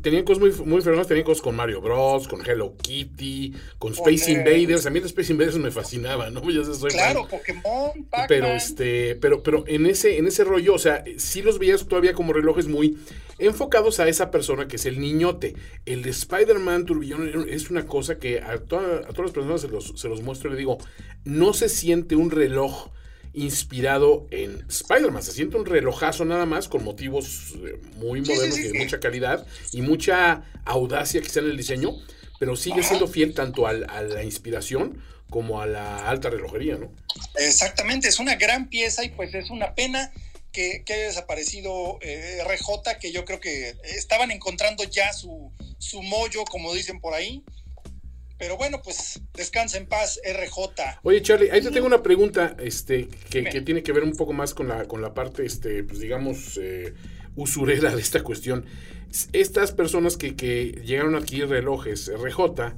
tenían 0.00 0.24
cosas 0.24 0.40
muy, 0.40 0.52
muy 0.66 0.80
fregonas, 0.80 1.08
tenían 1.08 1.24
cosas 1.26 1.42
con 1.42 1.56
Mario 1.56 1.80
Bros, 1.80 2.28
con 2.28 2.40
Hello 2.48 2.76
Kitty, 2.80 3.52
con 3.78 3.92
Space 3.94 4.30
Invaders. 4.30 4.86
A 4.86 4.90
mí 4.90 5.00
los 5.00 5.08
Space 5.10 5.32
Invaders 5.32 5.56
me 5.58 5.70
fascinaban, 5.72 6.32
¿no? 6.32 6.48
Yo 6.50 6.64
soy 6.64 6.90
fan. 6.90 6.90
Claro, 6.90 7.26
Pokémon. 7.28 8.06
Pero 8.28 8.46
este, 8.46 9.16
pero, 9.16 9.42
pero 9.42 9.64
en 9.66 9.86
ese, 9.86 10.18
en 10.18 10.26
ese 10.28 10.44
rollo, 10.44 10.74
o 10.74 10.78
sea, 10.78 11.02
sí 11.18 11.42
los 11.42 11.58
veías 11.58 11.84
todavía 11.86 12.12
como 12.12 12.32
relojes 12.32 12.68
muy 12.68 12.96
enfocados 13.38 13.98
a 13.98 14.06
esa 14.08 14.30
persona 14.30 14.68
que 14.68 14.76
es 14.76 14.86
el 14.86 15.00
niñote. 15.00 15.56
El 15.84 16.02
de 16.02 16.10
Spider-Man 16.10 16.86
Turbillón 16.86 17.48
es 17.48 17.70
una 17.70 17.86
cosa 17.86 18.18
que 18.18 18.40
a, 18.40 18.58
toda- 18.58 18.98
a 18.98 19.08
todas 19.08 19.22
las 19.22 19.30
personas 19.32 19.60
se 19.62 19.68
los, 19.68 19.92
se 20.00 20.08
los 20.08 20.22
muestro 20.22 20.48
y 20.48 20.52
le 20.52 20.58
digo, 20.58 20.78
no 21.24 21.52
se 21.54 21.68
siente 21.68 22.14
un 22.14 22.30
reloj 22.30 22.90
inspirado 23.34 24.26
en 24.30 24.64
Spider-Man, 24.68 25.22
se 25.22 25.32
siente 25.32 25.56
un 25.56 25.66
relojazo 25.66 26.24
nada 26.24 26.46
más 26.46 26.68
con 26.68 26.84
motivos 26.84 27.54
eh, 27.64 27.80
muy 27.96 28.20
Sí, 28.20 28.26
sí, 28.26 28.32
modernos 28.34 28.56
sí, 28.58 28.64
y 28.66 28.68
de 28.72 28.78
mucha 28.78 29.00
calidad 29.00 29.46
y 29.72 29.82
mucha 29.82 30.44
audacia 30.64 31.20
quizá 31.22 31.40
en 31.40 31.46
el 31.46 31.56
diseño, 31.56 31.92
pero 32.38 32.56
sigue 32.56 32.82
siendo 32.82 33.06
fiel 33.08 33.34
tanto 33.34 33.66
al- 33.66 33.86
a 33.88 34.02
la 34.02 34.22
inspiración 34.22 35.02
como 35.30 35.62
a 35.62 35.66
la 35.66 36.08
alta 36.08 36.28
relojería, 36.28 36.76
¿no? 36.76 36.92
Exactamente, 37.36 38.08
es 38.08 38.18
una 38.18 38.34
gran 38.36 38.68
pieza 38.68 39.02
y 39.04 39.08
pues 39.10 39.34
es 39.34 39.48
una 39.50 39.74
pena 39.74 40.12
que, 40.52 40.82
que 40.84 40.92
haya 40.92 41.06
desaparecido 41.06 41.98
eh, 42.02 42.40
RJ, 42.46 42.98
que 43.00 43.12
yo 43.12 43.24
creo 43.24 43.40
que 43.40 43.74
estaban 43.96 44.30
encontrando 44.30 44.84
ya 44.84 45.10
su, 45.14 45.50
su 45.78 46.02
mollo, 46.02 46.44
como 46.44 46.74
dicen 46.74 47.00
por 47.00 47.14
ahí. 47.14 47.42
Pero 48.42 48.56
bueno, 48.56 48.82
pues 48.82 49.20
descansa 49.34 49.78
en 49.78 49.86
paz, 49.86 50.18
RJ. 50.24 50.98
Oye, 51.04 51.22
Charlie, 51.22 51.52
ahí 51.52 51.60
te 51.60 51.70
tengo 51.70 51.86
una 51.86 52.02
pregunta 52.02 52.56
este, 52.58 53.06
que, 53.30 53.44
que 53.44 53.60
tiene 53.60 53.84
que 53.84 53.92
ver 53.92 54.02
un 54.02 54.16
poco 54.16 54.32
más 54.32 54.52
con 54.52 54.66
la, 54.66 54.88
con 54.88 55.00
la 55.00 55.14
parte, 55.14 55.46
este, 55.46 55.84
pues 55.84 56.00
digamos, 56.00 56.58
eh, 56.60 56.92
usurera 57.36 57.94
de 57.94 58.02
esta 58.02 58.24
cuestión. 58.24 58.64
Estas 59.32 59.70
personas 59.70 60.16
que, 60.16 60.34
que 60.34 60.82
llegaron 60.84 61.14
a 61.14 61.18
adquirir 61.18 61.50
relojes 61.50 62.10
RJ, 62.12 62.74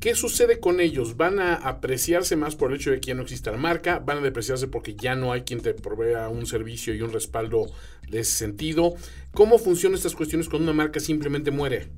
¿qué 0.00 0.14
sucede 0.14 0.60
con 0.60 0.80
ellos? 0.80 1.16
¿Van 1.16 1.40
a 1.40 1.54
apreciarse 1.54 2.36
más 2.36 2.54
por 2.54 2.70
el 2.70 2.76
hecho 2.76 2.90
de 2.90 3.00
que 3.00 3.06
ya 3.06 3.14
no 3.14 3.22
exista 3.22 3.50
la 3.50 3.56
marca? 3.56 4.00
¿Van 4.00 4.18
a 4.18 4.20
depreciarse 4.20 4.68
porque 4.68 4.96
ya 4.96 5.14
no 5.14 5.32
hay 5.32 5.44
quien 5.44 5.62
te 5.62 5.72
provea 5.72 6.28
un 6.28 6.44
servicio 6.44 6.94
y 6.94 7.00
un 7.00 7.14
respaldo 7.14 7.72
de 8.06 8.20
ese 8.20 8.32
sentido? 8.32 8.96
¿Cómo 9.32 9.56
funcionan 9.56 9.96
estas 9.96 10.14
cuestiones 10.14 10.50
cuando 10.50 10.70
una 10.70 10.76
marca 10.76 11.00
simplemente 11.00 11.50
muere? 11.50 11.88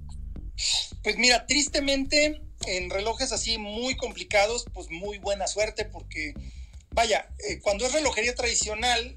Pues 1.02 1.16
mira, 1.16 1.46
tristemente 1.46 2.42
en 2.66 2.90
relojes 2.90 3.32
así 3.32 3.58
muy 3.58 3.96
complicados, 3.96 4.66
pues 4.74 4.90
muy 4.90 5.18
buena 5.18 5.46
suerte 5.46 5.84
porque, 5.84 6.34
vaya, 6.90 7.28
eh, 7.48 7.60
cuando 7.60 7.86
es 7.86 7.92
relojería 7.92 8.34
tradicional, 8.34 9.16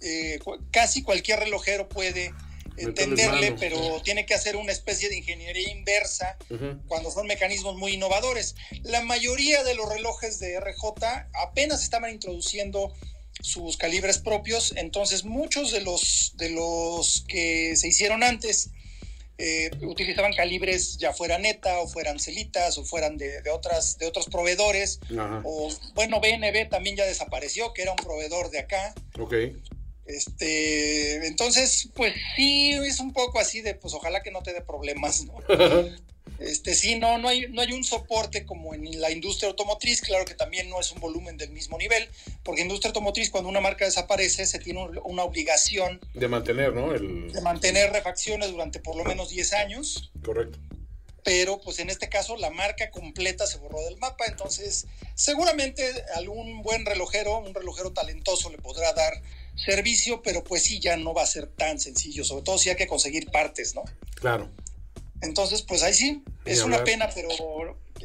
eh, 0.00 0.38
casi 0.70 1.02
cualquier 1.02 1.40
relojero 1.40 1.88
puede 1.88 2.32
entenderle, 2.76 3.52
pero 3.58 4.00
tiene 4.02 4.24
que 4.24 4.34
hacer 4.34 4.56
una 4.56 4.72
especie 4.72 5.08
de 5.08 5.18
ingeniería 5.18 5.70
inversa 5.70 6.36
cuando 6.86 7.10
son 7.10 7.26
mecanismos 7.26 7.76
muy 7.76 7.94
innovadores. 7.94 8.54
La 8.82 9.02
mayoría 9.02 9.64
de 9.64 9.74
los 9.74 9.88
relojes 9.88 10.38
de 10.38 10.58
RJ 10.60 11.26
apenas 11.34 11.82
estaban 11.82 12.12
introduciendo 12.12 12.94
sus 13.40 13.76
calibres 13.76 14.18
propios, 14.18 14.74
entonces 14.76 15.24
muchos 15.24 15.72
de 15.72 15.80
los, 15.80 16.34
de 16.36 16.50
los 16.50 17.24
que 17.28 17.76
se 17.76 17.88
hicieron 17.88 18.22
antes 18.22 18.70
eh, 19.38 19.70
utilizaban 19.82 20.32
calibres 20.34 20.98
ya 20.98 21.12
fueran 21.12 21.42
neta 21.42 21.78
o 21.78 21.88
fueran 21.88 22.18
celitas 22.18 22.76
o 22.76 22.84
fueran 22.84 23.16
de, 23.16 23.40
de 23.42 23.50
otras, 23.50 23.96
de 23.98 24.06
otros 24.06 24.26
proveedores. 24.26 25.00
Ajá. 25.12 25.40
O 25.44 25.70
bueno, 25.94 26.20
BNB 26.20 26.68
también 26.68 26.96
ya 26.96 27.06
desapareció, 27.06 27.72
que 27.72 27.82
era 27.82 27.92
un 27.92 27.96
proveedor 27.96 28.50
de 28.50 28.58
acá. 28.58 28.94
Ok. 29.18 29.34
Este, 30.06 31.26
entonces, 31.26 31.90
pues 31.94 32.14
sí, 32.34 32.70
es 32.70 32.98
un 32.98 33.12
poco 33.12 33.38
así 33.38 33.60
de, 33.60 33.74
pues 33.74 33.92
ojalá 33.94 34.22
que 34.22 34.30
no 34.30 34.42
te 34.42 34.54
dé 34.54 34.62
problemas, 34.62 35.24
¿no? 35.24 35.34
Este, 36.38 36.74
sí, 36.74 36.96
no, 36.98 37.18
no 37.18 37.28
hay, 37.28 37.48
no 37.50 37.60
hay 37.62 37.72
un 37.72 37.82
soporte 37.82 38.46
como 38.46 38.72
en 38.74 39.00
la 39.00 39.10
industria 39.10 39.48
automotriz, 39.48 40.00
claro 40.00 40.24
que 40.24 40.34
también 40.34 40.70
no 40.70 40.78
es 40.80 40.92
un 40.92 41.00
volumen 41.00 41.36
del 41.36 41.50
mismo 41.50 41.76
nivel, 41.78 42.08
porque 42.44 42.62
industria 42.62 42.90
automotriz, 42.90 43.28
cuando 43.30 43.50
una 43.50 43.60
marca 43.60 43.84
desaparece, 43.84 44.46
se 44.46 44.58
tiene 44.60 44.82
un- 44.82 45.00
una 45.04 45.24
obligación 45.24 46.00
De 46.14 46.28
mantener, 46.28 46.72
¿no? 46.74 46.94
El... 46.94 47.32
de 47.32 47.40
mantener 47.40 47.90
refacciones 47.92 48.50
durante 48.52 48.78
por 48.78 48.94
lo 48.96 49.04
menos 49.04 49.30
10 49.30 49.52
años, 49.52 50.12
Correcto. 50.24 50.58
pero 51.24 51.60
pues 51.60 51.80
en 51.80 51.90
este 51.90 52.08
caso 52.08 52.36
la 52.36 52.50
marca 52.50 52.90
completa 52.92 53.44
se 53.46 53.58
borró 53.58 53.80
del 53.82 53.96
mapa, 53.98 54.24
entonces 54.26 54.86
seguramente 55.16 55.84
algún 56.14 56.62
buen 56.62 56.86
relojero, 56.86 57.38
un 57.38 57.52
relojero 57.52 57.92
talentoso 57.92 58.48
le 58.50 58.58
podrá 58.58 58.92
dar 58.92 59.20
servicio, 59.56 60.22
pero 60.22 60.44
pues 60.44 60.62
sí, 60.62 60.78
ya 60.78 60.96
no 60.96 61.12
va 61.14 61.22
a 61.24 61.26
ser 61.26 61.48
tan 61.48 61.80
sencillo, 61.80 62.22
sobre 62.24 62.44
todo 62.44 62.58
si 62.58 62.70
hay 62.70 62.76
que 62.76 62.86
conseguir 62.86 63.28
partes, 63.32 63.74
¿no? 63.74 63.82
Claro. 64.14 64.48
Entonces, 65.20 65.62
pues 65.62 65.82
ahí 65.82 65.94
sí, 65.94 66.22
es 66.44 66.62
una 66.62 66.84
pena, 66.84 67.10
pero 67.14 67.28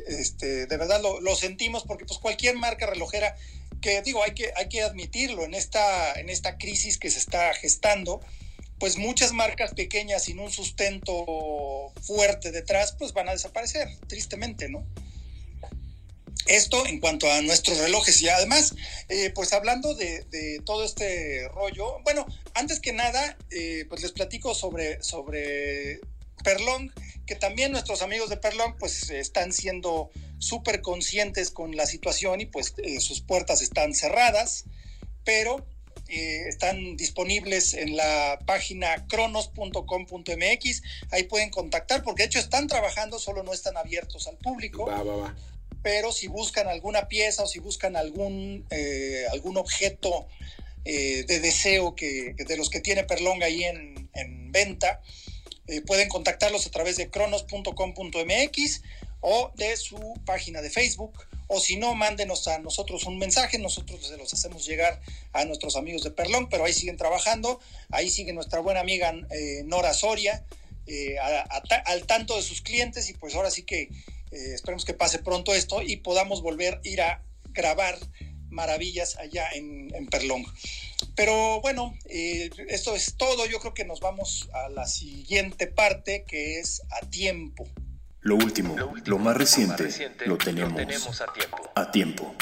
este, 0.08 0.66
de 0.66 0.78
verdad 0.78 1.02
lo, 1.02 1.22
lo 1.22 1.36
sentimos 1.36 1.84
porque 1.84 2.06
pues 2.06 2.20
cualquier 2.20 2.56
marca 2.56 2.86
relojera, 2.86 3.36
que 3.82 4.02
digo, 4.02 4.24
hay 4.24 4.34
que, 4.34 4.52
hay 4.56 4.70
que 4.70 4.82
admitirlo, 4.82 5.44
en 5.44 5.54
esta, 5.54 6.14
en 6.14 6.30
esta 6.30 6.58
crisis 6.58 6.98
que 6.98 7.12
se 7.12 7.20
está 7.20 7.54
gestando, 7.54 8.22
pues 8.80 8.98
muchas 8.98 9.32
marcas 9.32 9.74
pequeñas 9.74 10.24
sin 10.24 10.40
un 10.40 10.52
sustento 10.52 11.92
fuerte 12.02 12.52
detrás, 12.52 12.96
pues 12.98 13.14
van 13.14 13.30
a 13.30 13.34
desaparecer, 13.34 13.88
tristemente, 14.08 14.70
¿no? 14.70 14.86
esto 16.48 16.86
en 16.86 17.00
cuanto 17.00 17.32
a 17.32 17.42
nuestros 17.42 17.78
relojes 17.80 18.22
y 18.22 18.30
además, 18.30 18.76
eh, 19.10 19.32
pues 19.34 19.54
hablando 19.54 19.96
de, 19.96 20.26
todo 20.66 20.84
este 20.84 21.48
rollo, 21.50 22.00
bueno, 22.04 22.26
antes 22.54 22.80
que 22.80 22.94
nada, 22.94 23.38
eh, 23.52 23.86
pues 23.90 24.02
les 24.02 24.12
platico 24.12 24.54
sobre, 24.54 25.02
sobre 25.02 26.02
Perlong, 26.44 26.92
que 27.26 27.36
también 27.36 27.72
nuestros 27.72 28.02
amigos 28.02 28.30
de 28.30 28.38
Perlong 28.38 28.76
pues 28.78 29.10
están 29.10 29.54
siendo 29.54 30.12
súper 30.38 30.82
conscientes 30.82 31.52
con 31.52 31.76
la 31.76 31.86
situación 31.86 32.42
y 32.42 32.46
pues 32.46 32.74
eh, 32.78 33.00
sus 33.00 33.22
puertas 33.22 33.62
están 33.62 33.94
cerradas, 33.94 34.66
pero 35.24 35.66
están 36.06 36.96
disponibles 36.96 37.74
en 37.74 37.96
la 37.96 38.38
página 38.46 39.08
cronos.com.mx, 39.08 40.82
ahí 41.10 41.24
pueden 41.24 41.50
contactar 41.50 42.04
porque 42.04 42.24
de 42.24 42.28
hecho 42.28 42.40
están 42.40 42.68
trabajando, 42.68 43.18
solo 43.18 43.42
no 43.42 43.52
están 43.52 43.78
abiertos 43.78 44.28
al 44.28 44.38
público. 44.38 44.86
Va, 44.86 45.02
va, 45.02 45.16
va 45.16 45.36
pero 45.84 46.14
si 46.14 46.28
buscan 46.28 46.68
alguna 46.68 47.08
pieza 47.10 47.44
o 47.44 47.48
si 47.48 47.60
buscan 47.60 47.96
algún, 47.96 48.66
eh, 48.72 49.26
algún 49.32 49.58
objeto 49.58 50.28
eh, 50.86 51.26
de 51.28 51.40
deseo 51.42 51.94
que, 51.94 52.34
de 52.34 52.58
los 52.58 52.70
que 52.70 52.80
tiene 52.80 53.04
Perlonga 53.04 53.46
ahí 53.46 53.66
en, 53.66 53.94
venta, 54.52 55.02
eh, 55.68 55.82
pueden 55.82 56.10
contactarlos 56.10 56.66
a 56.68 56.72
través 56.72 56.98
de 56.98 57.10
cronos.com.mx 57.10 58.82
o 59.22 59.52
de 59.56 59.78
su 59.78 60.20
página 60.26 60.62
de 60.62 60.70
Facebook. 60.70 61.20
O 61.48 61.60
si 61.60 61.78
no, 61.78 61.94
mándenos 61.94 62.48
a 62.48 62.60
nosotros 62.60 63.06
un 63.06 63.18
mensaje, 63.20 63.60
nosotros 63.60 64.08
se 64.08 64.18
los 64.18 64.34
hacemos 64.34 64.66
llegar 64.66 65.02
a 65.34 65.46
nuestros 65.46 65.76
amigos 65.76 66.04
de 66.04 66.12
Perlón, 66.12 66.50
pero 66.50 66.66
ahí 66.66 66.74
siguen 66.74 66.98
trabajando, 66.98 67.60
ahí 67.92 68.10
sigue 68.10 68.34
nuestra 68.34 68.60
buena 68.60 68.80
amiga 68.80 69.14
Nora 69.66 69.94
Soria, 69.94 70.44
al 71.86 72.08
tanto 72.08 72.38
de 72.38 72.42
sus 72.42 72.62
clientes 72.62 73.10
y 73.10 73.14
pues 73.14 73.36
ahora 73.36 73.52
sí 73.52 73.64
que 73.64 73.90
eh, 74.34 74.54
esperemos 74.56 74.84
que 74.84 74.96
pase 74.96 75.20
pronto 75.20 75.54
esto 75.54 75.84
y 75.84 75.98
podamos 75.98 76.42
volver 76.42 76.82
a 76.84 76.88
ir 76.88 77.02
a 77.02 77.24
grabar 77.52 78.00
maravillas 78.50 79.16
allá 79.18 79.48
en, 79.54 80.08
Perlong. 80.10 80.44
Pero 81.16 81.62
bueno, 81.62 81.94
eh, 82.06 82.50
esto 82.70 82.96
es 82.96 83.16
todo. 83.16 83.46
Yo 83.46 83.60
creo 83.60 83.74
que 83.74 83.86
nos 83.86 84.00
vamos 84.00 84.50
a 84.54 84.70
la 84.70 84.88
siguiente 84.88 85.68
parte 85.68 86.26
que 86.28 86.60
es 86.60 86.82
a 87.02 87.06
tiempo. 87.08 87.68
Lo 88.22 88.36
último, 88.36 88.76
lo, 89.06 89.20
más, 89.20 89.36
reciente, 89.36 89.90
lo, 90.26 90.38
tenemos, 90.38 91.22
a 91.22 91.34
tiempo. 91.34 91.72
A 91.76 91.92
tiempo. 91.92 92.36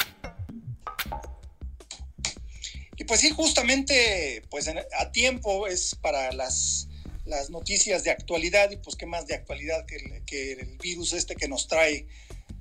Y 2.96 3.04
pues 3.04 3.20
sí, 3.20 3.30
justamente, 3.30 4.44
pues 4.48 4.68
a 4.68 5.12
tiempo 5.12 5.66
es 5.66 5.96
para 5.96 6.30
las 6.32 6.88
las 7.24 7.50
noticias 7.50 8.04
de 8.04 8.10
actualidad 8.10 8.70
y 8.70 8.76
pues 8.76 8.96
qué 8.96 9.06
más 9.06 9.26
de 9.26 9.34
actualidad 9.34 9.86
que 9.86 9.96
el, 9.96 10.24
que 10.24 10.52
el 10.52 10.76
virus 10.78 11.12
este 11.12 11.36
que 11.36 11.48
nos 11.48 11.68
trae 11.68 12.06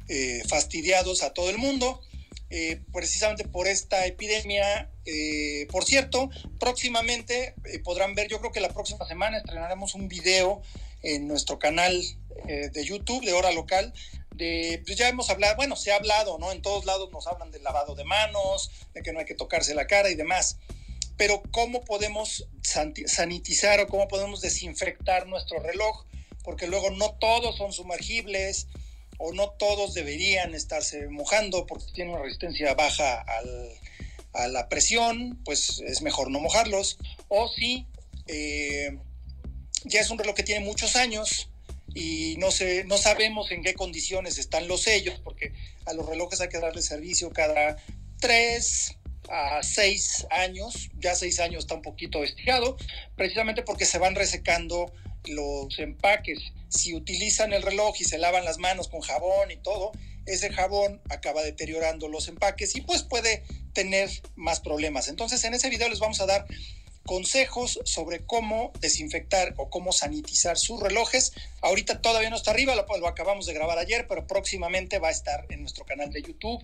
eh, 0.07 0.43
fastidiados 0.47 1.23
a 1.23 1.33
todo 1.33 1.49
el 1.49 1.57
mundo. 1.57 2.01
Eh, 2.51 2.81
precisamente 2.93 3.47
por 3.47 3.67
esta 3.67 4.05
epidemia. 4.05 4.91
Eh, 5.05 5.67
por 5.71 5.85
cierto, 5.85 6.29
próximamente 6.59 7.55
podrán 7.83 8.13
ver, 8.13 8.27
yo 8.27 8.39
creo 8.39 8.51
que 8.51 8.59
la 8.59 8.69
próxima 8.69 9.07
semana 9.07 9.37
estrenaremos 9.37 9.95
un 9.95 10.07
video 10.07 10.61
en 11.01 11.27
nuestro 11.27 11.57
canal 11.57 11.99
de 12.45 12.85
YouTube 12.85 13.23
de 13.25 13.33
Hora 13.33 13.51
Local. 13.51 13.93
De, 14.35 14.81
pues 14.85 14.97
ya 14.97 15.09
hemos 15.09 15.29
hablado, 15.29 15.55
bueno, 15.55 15.75
se 15.75 15.91
ha 15.91 15.95
hablado, 15.95 16.37
¿no? 16.39 16.51
En 16.51 16.61
todos 16.61 16.85
lados 16.85 17.11
nos 17.11 17.27
hablan 17.27 17.51
del 17.51 17.63
lavado 17.63 17.95
de 17.95 18.03
manos, 18.03 18.71
de 18.93 19.01
que 19.01 19.13
no 19.13 19.19
hay 19.19 19.25
que 19.25 19.35
tocarse 19.35 19.73
la 19.75 19.87
cara 19.87 20.09
y 20.09 20.15
demás 20.15 20.57
pero 21.21 21.43
¿cómo 21.51 21.85
podemos 21.85 22.47
sanitizar 22.63 23.79
o 23.79 23.87
cómo 23.87 24.07
podemos 24.07 24.41
desinfectar 24.41 25.27
nuestro 25.27 25.59
reloj? 25.59 26.05
Porque 26.43 26.65
luego 26.65 26.89
no 26.89 27.13
todos 27.19 27.57
son 27.57 27.71
sumergibles 27.73 28.67
o 29.23 29.33
no 29.33 29.51
todos 29.51 29.93
deberían 29.93 30.55
estarse 30.55 31.07
mojando 31.07 31.67
porque 31.67 31.85
tienen 31.93 32.15
una 32.15 32.23
resistencia 32.23 32.73
baja 32.73 33.23
a 34.33 34.47
la 34.47 34.67
presión, 34.67 35.39
pues 35.45 35.79
es 35.85 36.01
mejor 36.01 36.31
no 36.31 36.39
mojarlos. 36.39 36.97
O 37.27 37.47
si 37.47 37.85
eh, 38.25 38.97
ya 39.83 40.01
es 40.01 40.09
un 40.09 40.17
reloj 40.17 40.35
que 40.35 40.43
tiene 40.43 40.65
muchos 40.65 40.95
años 40.95 41.49
y 41.93 42.35
no, 42.37 42.49
sé, 42.49 42.83
no 42.85 42.97
sabemos 42.97 43.51
en 43.51 43.61
qué 43.61 43.75
condiciones 43.75 44.39
están 44.39 44.67
los 44.67 44.81
sellos, 44.81 45.19
porque 45.23 45.53
a 45.85 45.93
los 45.93 46.07
relojes 46.07 46.41
hay 46.41 46.49
que 46.49 46.59
darle 46.59 46.81
servicio 46.81 47.29
cada 47.31 47.77
tres, 48.19 48.97
a 49.29 49.61
seis 49.61 50.25
años, 50.31 50.89
ya 50.97 51.13
seis 51.13 51.39
años 51.39 51.65
está 51.65 51.75
un 51.75 51.81
poquito 51.81 52.23
estirado, 52.23 52.75
precisamente 53.15 53.61
porque 53.61 53.85
se 53.85 53.99
van 53.99 54.15
resecando 54.15 54.91
los 55.25 55.77
empaques. 55.79 56.39
Si 56.71 56.95
utilizan 56.95 57.53
el 57.53 57.61
reloj 57.61 57.95
y 57.99 58.05
se 58.05 58.17
lavan 58.17 58.45
las 58.45 58.57
manos 58.57 58.87
con 58.87 59.01
jabón 59.01 59.51
y 59.51 59.57
todo, 59.57 59.91
ese 60.25 60.51
jabón 60.51 61.01
acaba 61.09 61.43
deteriorando 61.43 62.07
los 62.07 62.27
empaques 62.27 62.75
y 62.75 62.81
pues 62.81 63.03
puede 63.03 63.43
tener 63.73 64.09
más 64.35 64.59
problemas. 64.59 65.07
Entonces 65.07 65.43
en 65.43 65.53
ese 65.53 65.69
video 65.69 65.89
les 65.89 65.99
vamos 65.99 66.21
a 66.21 66.25
dar 66.25 66.45
consejos 67.05 67.79
sobre 67.83 68.25
cómo 68.25 68.71
desinfectar 68.79 69.53
o 69.57 69.69
cómo 69.69 69.91
sanitizar 69.91 70.57
sus 70.57 70.79
relojes. 70.79 71.33
Ahorita 71.61 72.01
todavía 72.01 72.29
no 72.29 72.35
está 72.35 72.51
arriba, 72.51 72.75
lo, 72.75 72.85
lo 72.97 73.07
acabamos 73.07 73.45
de 73.45 73.53
grabar 73.53 73.77
ayer, 73.77 74.07
pero 74.07 74.27
próximamente 74.27 74.99
va 74.99 75.09
a 75.09 75.11
estar 75.11 75.45
en 75.49 75.61
nuestro 75.61 75.85
canal 75.85 76.11
de 76.11 76.21
YouTube. 76.21 76.63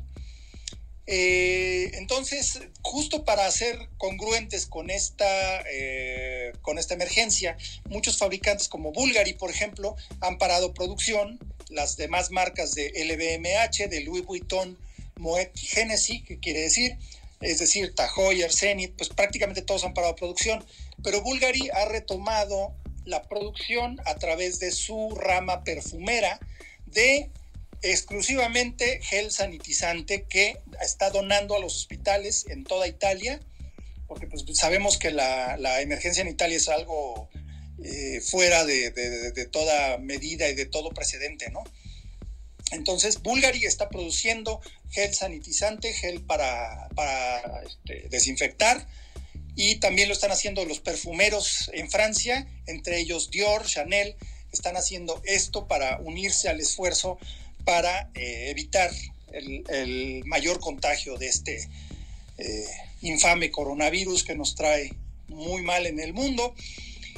Eh, 1.09 1.91
entonces, 1.93 2.59
justo 2.81 3.23
para 3.23 3.49
ser 3.49 3.87
congruentes 3.97 4.65
con 4.65 4.89
esta, 4.89 5.63
eh, 5.71 6.51
con 6.61 6.77
esta 6.77 6.95
emergencia, 6.95 7.57
muchos 7.89 8.17
fabricantes 8.17 8.67
como 8.67 8.91
Bulgari, 8.91 9.33
por 9.33 9.49
ejemplo, 9.49 9.95
han 10.19 10.37
parado 10.37 10.73
producción. 10.73 11.39
Las 11.69 11.95
demás 11.95 12.29
marcas 12.29 12.75
de 12.75 12.91
LVMH, 12.93 13.87
de 13.89 14.01
Louis 14.01 14.25
Vuitton, 14.25 14.77
Moet 15.15 15.49
Genesis, 15.55 16.23
que 16.23 16.39
quiere 16.39 16.61
decir, 16.61 16.97
es 17.41 17.59
decir, 17.59 17.95
Tahoe, 17.95 18.49
Zenith, 18.49 18.93
pues 18.97 19.09
prácticamente 19.09 19.61
todos 19.61 19.85
han 19.85 19.93
parado 19.93 20.15
producción. 20.15 20.65
Pero 21.03 21.21
Bulgari 21.21 21.69
ha 21.69 21.85
retomado 21.85 22.73
la 23.05 23.23
producción 23.23 24.01
a 24.05 24.15
través 24.15 24.59
de 24.59 24.71
su 24.71 25.15
rama 25.15 25.63
perfumera 25.63 26.39
de 26.85 27.29
exclusivamente 27.81 28.99
gel 29.01 29.31
sanitizante 29.31 30.23
que 30.23 30.57
está 30.81 31.09
donando 31.09 31.55
a 31.55 31.59
los 31.59 31.75
hospitales 31.75 32.45
en 32.49 32.63
toda 32.63 32.87
Italia, 32.87 33.39
porque 34.07 34.27
pues, 34.27 34.43
sabemos 34.53 34.97
que 34.97 35.11
la, 35.11 35.81
emergencia 35.81 36.21
en 36.21 36.29
Italia 36.29 36.57
es 36.57 36.69
algo 36.69 37.29
eh, 37.83 38.21
fuera 38.21 38.65
de, 38.65 39.49
toda 39.51 39.97
medida 39.97 40.49
y 40.49 40.55
de 40.55 40.65
todo 40.65 40.89
precedente, 40.91 41.49
¿no? 41.51 41.63
Entonces, 42.71 43.21
Bulgari 43.21 43.63
está 43.63 43.89
produciendo 43.89 44.59
gel 44.91 45.13
sanitizante, 45.13 45.93
gel 45.93 46.21
para, 46.21 46.89
para 46.95 47.61
este, 47.63 48.09
desinfectar, 48.09 48.85
y 49.55 49.75
también 49.75 50.07
lo 50.07 50.13
están 50.13 50.31
haciendo 50.31 50.65
los 50.65 50.79
perfumeros 50.79 51.71
en 51.73 51.89
Francia, 51.89 52.47
entre 52.65 52.99
ellos 52.99 53.31
Dior, 53.31 53.65
Chanel, 53.65 54.15
están 54.51 54.77
haciendo 54.77 55.21
esto 55.25 55.67
para 55.67 55.99
unirse 55.99 56.49
al 56.49 56.59
esfuerzo 56.59 57.17
para 57.67 58.09
eh, 58.15 58.49
evitar 58.49 58.89
el, 59.33 60.23
mayor 60.25 60.61
contagio 60.61 61.17
de 61.17 61.27
este 61.27 61.69
eh, 62.37 62.65
infame 63.01 63.51
coronavirus 63.51 64.23
que 64.23 64.35
nos 64.35 64.55
trae 64.55 64.93
muy 65.27 65.63
mal 65.63 65.85
en 65.85 65.99
el 65.99 66.13
mundo. 66.13 66.55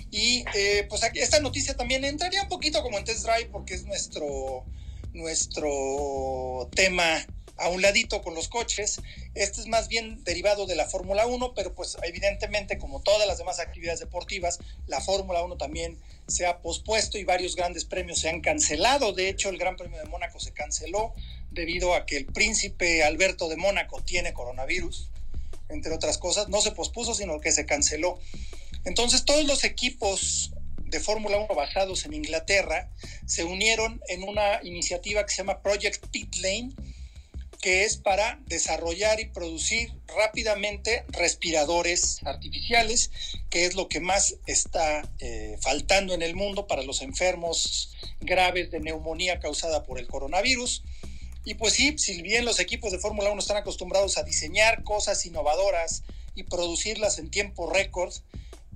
Y 0.09 0.43
eh, 0.55 0.87
pues 0.89 1.03
aquí 1.03 1.19
esta 1.19 1.39
noticia 1.39 1.77
también 1.77 2.03
entraría 2.03 2.41
un 2.41 2.49
poquito 2.49 2.81
como 2.81 2.97
en 2.97 3.05
Test 3.05 3.27
Drive 3.27 3.49
porque 3.51 3.75
es 3.75 3.85
nuestro, 3.85 4.65
nuestro 5.13 6.67
tema 6.75 7.23
a 7.59 7.69
un 7.69 7.81
ladito 7.81 8.21
con 8.21 8.35
los 8.35 8.47
coches. 8.47 9.01
Este 9.35 9.61
es 9.61 9.67
más 9.67 9.87
bien 9.87 10.23
derivado 10.23 10.65
de 10.65 10.75
la 10.75 10.85
Fórmula 10.85 11.25
1, 11.27 11.53
pero 11.53 11.73
pues 11.75 11.97
evidentemente 12.03 12.77
como 12.77 13.01
todas 13.01 13.27
las 13.27 13.37
demás 13.37 13.59
actividades 13.59 13.99
deportivas, 13.99 14.59
la 14.87 15.01
Fórmula 15.01 15.43
1 15.43 15.57
también 15.57 15.97
se 16.27 16.45
ha 16.45 16.61
pospuesto 16.61 17.17
y 17.17 17.23
varios 17.23 17.55
grandes 17.55 17.85
premios 17.85 18.19
se 18.19 18.29
han 18.29 18.41
cancelado. 18.41 19.13
De 19.13 19.29
hecho, 19.29 19.49
el 19.49 19.57
Gran 19.57 19.75
Premio 19.75 19.99
de 19.99 20.05
Mónaco 20.05 20.39
se 20.39 20.53
canceló 20.53 21.13
debido 21.51 21.93
a 21.95 22.05
que 22.05 22.17
el 22.17 22.25
príncipe 22.25 23.03
Alberto 23.03 23.49
de 23.49 23.57
Mónaco 23.57 24.01
tiene 24.03 24.33
coronavirus, 24.33 25.09
entre 25.69 25.93
otras 25.93 26.17
cosas. 26.17 26.49
No 26.49 26.61
se 26.61 26.71
pospuso, 26.71 27.13
sino 27.13 27.39
que 27.39 27.51
se 27.51 27.65
canceló. 27.65 28.19
Entonces, 28.85 29.25
todos 29.25 29.45
los 29.45 29.63
equipos 29.63 30.51
de 30.89 30.99
Fórmula 30.99 31.37
1 31.37 31.53
basados 31.55 32.05
en 32.05 32.13
Inglaterra 32.13 32.89
se 33.25 33.43
unieron 33.43 34.01
en 34.07 34.23
una 34.23 34.59
iniciativa 34.63 35.25
que 35.25 35.31
se 35.31 35.37
llama 35.37 35.61
Project 35.61 36.07
Pit 36.07 36.35
Lane, 36.37 36.71
que 37.61 37.83
es 37.83 37.97
para 37.97 38.39
desarrollar 38.45 39.19
y 39.19 39.25
producir 39.25 39.91
rápidamente 40.07 41.03
respiradores 41.09 42.19
artificiales, 42.23 43.11
que 43.49 43.65
es 43.65 43.75
lo 43.75 43.89
que 43.89 43.99
más 43.99 44.35
está 44.45 45.01
eh, 45.19 45.57
faltando 45.61 46.13
en 46.13 46.21
el 46.21 46.35
mundo 46.35 46.67
para 46.67 46.83
los 46.83 47.01
enfermos 47.01 47.95
graves 48.21 48.71
de 48.71 48.79
neumonía 48.79 49.39
causada 49.39 49.83
por 49.83 49.99
el 49.99 50.07
coronavirus. 50.07 50.83
Y 51.43 51.55
pues 51.55 51.73
sí, 51.73 51.97
si 51.97 52.21
bien 52.21 52.45
los 52.45 52.59
equipos 52.59 52.91
de 52.91 52.99
Fórmula 52.99 53.31
1 53.31 53.39
están 53.39 53.57
acostumbrados 53.57 54.17
a 54.17 54.23
diseñar 54.23 54.83
cosas 54.83 55.25
innovadoras 55.25 56.03
y 56.35 56.43
producirlas 56.43 57.19
en 57.19 57.29
tiempo 57.29 57.69
récord, 57.69 58.13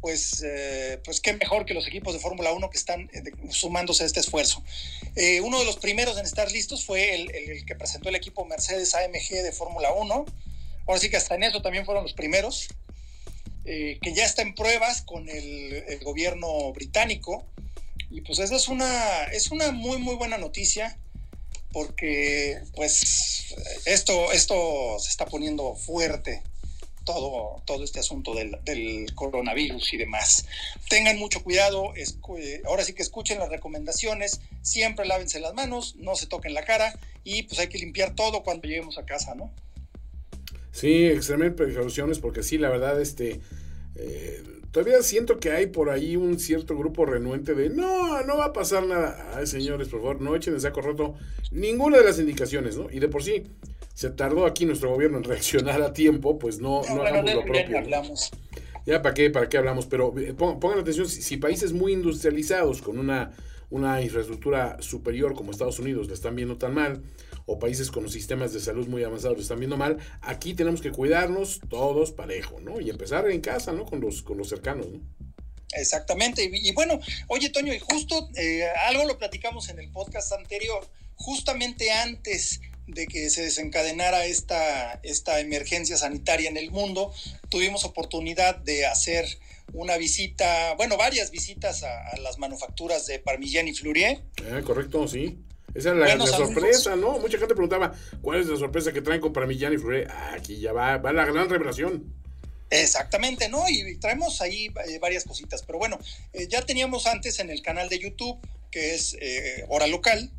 pues, 0.03 0.43
eh, 0.45 0.99
pues 1.05 1.21
qué 1.21 1.31
mejor 1.31 1.65
que 1.65 1.73
los 1.73 1.87
equipos 1.87 2.13
de 2.13 2.19
Fórmula 2.19 2.51
1 2.51 2.69
que 2.69 2.77
están 2.77 3.09
eh, 3.13 3.23
sumándose 3.51 4.03
a 4.03 4.05
este 4.05 4.19
esfuerzo. 4.19 4.61
Eh, 5.15 5.39
uno 5.39 5.57
de 5.59 5.63
los 5.63 5.77
primeros 5.77 6.17
en 6.17 6.25
estar 6.25 6.51
listos 6.51 6.83
fue 6.83 7.15
el, 7.15 7.65
que 7.65 7.73
presentó 7.73 8.09
el 8.09 8.15
equipo 8.15 8.43
Mercedes 8.43 8.95
AMG 8.95 9.29
de 9.29 9.53
Fórmula 9.53 9.93
1. 9.93 10.25
Ahora 10.87 10.99
sí 10.99 11.09
que 11.09 11.15
hasta 11.15 11.35
en 11.35 11.43
eso 11.43 11.61
también 11.61 11.85
fueron 11.85 12.03
los 12.03 12.11
primeros, 12.11 12.67
que 13.63 14.13
ya 14.13 14.25
está 14.25 14.41
en 14.41 14.55
pruebas 14.55 15.03
con 15.03 15.29
el, 15.29 16.01
gobierno 16.03 16.73
británico. 16.73 17.45
Y 18.11 18.19
pues 18.19 18.39
esa 18.39 18.57
es 18.57 18.67
una, 18.67 19.23
es 19.31 19.51
una 19.51 19.71
muy, 19.71 19.99
muy 19.99 20.15
buena 20.15 20.37
noticia 20.37 20.97
porque 21.71 22.61
pues 22.75 23.55
esto, 23.85 24.33
esto 24.33 24.99
se 24.99 25.09
está 25.09 25.27
poniendo 25.27 25.75
fuerte 25.75 26.43
todo, 27.03 27.61
todo 27.65 27.83
este 27.83 27.99
asunto 27.99 28.33
del, 28.33 29.13
coronavirus 29.15 29.93
y 29.93 29.97
demás. 29.97 30.45
Tengan 30.89 31.17
mucho 31.17 31.43
cuidado, 31.43 31.93
ahora 32.65 32.83
sí 32.83 32.93
que 32.93 33.01
escuchen 33.03 33.39
las 33.39 33.49
recomendaciones, 33.49 34.41
siempre 34.61 35.05
lávense 35.05 35.39
las 35.39 35.53
manos, 35.53 35.95
no 35.97 36.15
se 36.15 36.27
toquen 36.27 36.53
la 36.53 36.63
cara 36.65 36.97
y 37.23 37.43
pues 37.43 37.59
hay 37.59 37.67
que 37.67 37.77
limpiar 37.77 38.15
todo 38.15 38.43
cuando 38.43 38.67
lleguemos 38.67 38.97
a 38.97 39.05
casa, 39.05 39.35
¿no? 39.35 39.51
Sí, 40.71 41.05
extremen 41.05 41.55
precauciones 41.55 42.19
porque 42.19 42.43
sí, 42.43 42.57
la 42.57 42.69
verdad, 42.69 42.99
este... 43.01 43.39
Eh, 43.95 44.43
todavía 44.73 45.03
siento 45.03 45.39
que 45.39 45.51
hay 45.51 45.67
por 45.67 45.91
ahí 45.91 46.15
un 46.15 46.39
cierto 46.39 46.75
grupo 46.75 47.05
renuente 47.05 47.53
de 47.53 47.69
no, 47.69 48.23
no 48.23 48.37
va 48.37 48.45
a 48.45 48.53
pasar 48.53 48.85
nada. 48.85 49.33
Ay, 49.35 49.45
señores, 49.45 49.87
por 49.87 50.01
favor, 50.01 50.19
no 50.19 50.35
echen 50.35 50.55
el 50.55 50.61
saco 50.61 50.81
roto 50.81 51.13
ninguna 51.51 51.99
de 51.99 52.05
las 52.05 52.19
indicación 52.19 52.67
¿no? 52.75 52.89
Y 52.89 52.99
de 52.99 53.07
por 53.07 53.23
sí, 53.23 53.43
se 53.93 54.09
tardó 54.09 54.45
aquí 54.45 54.65
nuestro 54.65 54.89
gobierno 54.89 55.17
en 55.17 55.23
reaccionar 55.23 55.81
a 55.81 55.93
tiempo, 55.93 56.39
pues 56.39 56.59
no, 56.59 56.81
no, 56.83 57.03
hagamos 57.03 57.33
lo 57.33 57.45
propio. 57.45 57.77
Hablamos. 57.77 58.31
Ya, 58.85 59.01
¿para 59.01 59.13
qué? 59.13 59.29
¿Para 59.29 59.47
qué 59.47 59.57
hablamos? 59.57 59.85
Pero 59.85 60.13
eh, 60.19 60.33
pongan 60.33 60.79
atención, 60.79 61.07
si, 61.07 61.37
países 61.37 61.71
muy 61.71 61.93
industrializados 61.93 62.81
con 62.81 62.97
una, 62.97 63.31
una 63.69 64.01
infraestructura 64.01 64.77
superior 64.81 65.35
como 65.35 65.51
Estados 65.51 65.79
Unidos 65.79 66.07
le 66.07 66.15
están 66.15 66.35
viendo 66.35 66.57
tan 66.57 66.73
mal, 66.73 67.01
o 67.45 67.59
países 67.59 67.91
con 67.91 68.09
sistemas 68.09 68.51
de 68.53 68.59
salud 68.59 68.87
muy 68.87 69.03
avanzados 69.03 69.37
le 69.37 69.43
están 69.43 69.59
viendo 69.59 69.77
mal, 69.77 69.99
aquí 70.21 70.53
tenemos 70.53 70.81
que 70.81 70.91
cuidarnos 70.91 71.61
todos 71.69 72.11
parejo, 72.11 72.59
¿no? 72.59 72.81
Y 72.81 72.89
empezar 72.89 73.29
en 73.29 73.41
casa, 73.41 73.71
¿no? 73.71 73.85
Con 73.85 74.01
los, 74.01 74.21
con 74.21 74.37
los 74.37 74.49
cercanos, 74.49 74.87
¿no? 74.89 75.01
Exactamente. 75.75 76.49
Y, 76.51 76.71
bueno, 76.73 76.99
oye, 77.27 77.49
Toño, 77.49 77.73
y 77.73 77.79
justo 77.79 78.29
eh, 78.35 78.63
algo 78.87 79.05
lo 79.05 79.17
platicamos 79.17 79.69
en 79.69 79.79
el 79.79 79.89
podcast 79.91 80.33
anterior, 80.33 80.87
justamente 81.15 81.91
antes 81.91 82.59
de 82.87 83.07
que 83.07 83.29
se 83.29 83.43
desencadenara 83.43 84.25
esta, 84.25 84.99
esta 85.03 85.39
emergencia 85.39 85.97
sanitaria 85.97 86.49
en 86.49 86.57
el 86.57 86.71
mundo, 86.71 87.13
tuvimos 87.49 87.85
oportunidad 87.85 88.57
de 88.57 88.85
hacer 88.85 89.25
una 89.73 89.97
visita, 89.97 90.75
bueno, 90.75 90.97
varias 90.97 91.31
visitas 91.31 91.83
a, 91.83 92.17
las 92.21 92.37
manufacturas 92.37 93.05
de 93.07 93.19
Parmigiani 93.19 93.71
y 93.71 93.73
Fleurier. 93.73 94.23
Eh, 94.37 94.61
correcto, 94.65 95.07
sí. 95.07 95.39
Esa 95.73 95.89
es 95.89 95.95
la, 95.95 96.27
sorpresa, 96.27 96.95
¿no? 96.95 97.17
Mucha 97.17 97.39
gente 97.39 97.55
preguntaba, 97.55 97.93
¿cuál 98.21 98.41
es 98.41 98.47
la 98.47 98.57
sorpresa 98.57 98.93
que 98.93 99.01
traen 99.01 99.21
con 99.21 99.33
Parmigiani 99.33 99.75
y 99.75 99.79
Fleurier? 99.79 100.07
Ah, 100.11 100.33
aquí 100.37 100.59
ya 100.59 100.71
va, 100.71 100.97
va 100.97 101.11
la 101.13 101.25
gran 101.25 101.49
revelación. 101.49 102.13
Exactamente, 102.69 103.49
¿no? 103.49 103.67
Y 103.69 103.97
traemos 103.97 104.41
ahí 104.41 104.67
eh, 104.87 104.99
varias 104.99 105.23
cositas. 105.23 105.63
Pero 105.63 105.79
bueno, 105.79 105.97
eh, 106.33 106.47
ya 106.47 106.61
teníamos 106.63 107.07
antes 107.07 107.39
en 107.39 107.49
el 107.49 107.61
canal 107.61 107.89
de 107.89 107.99
YouTube, 107.99 108.37
que 108.69 108.93
es 108.95 109.17
Hora 109.69 109.87
Local, 109.87 110.31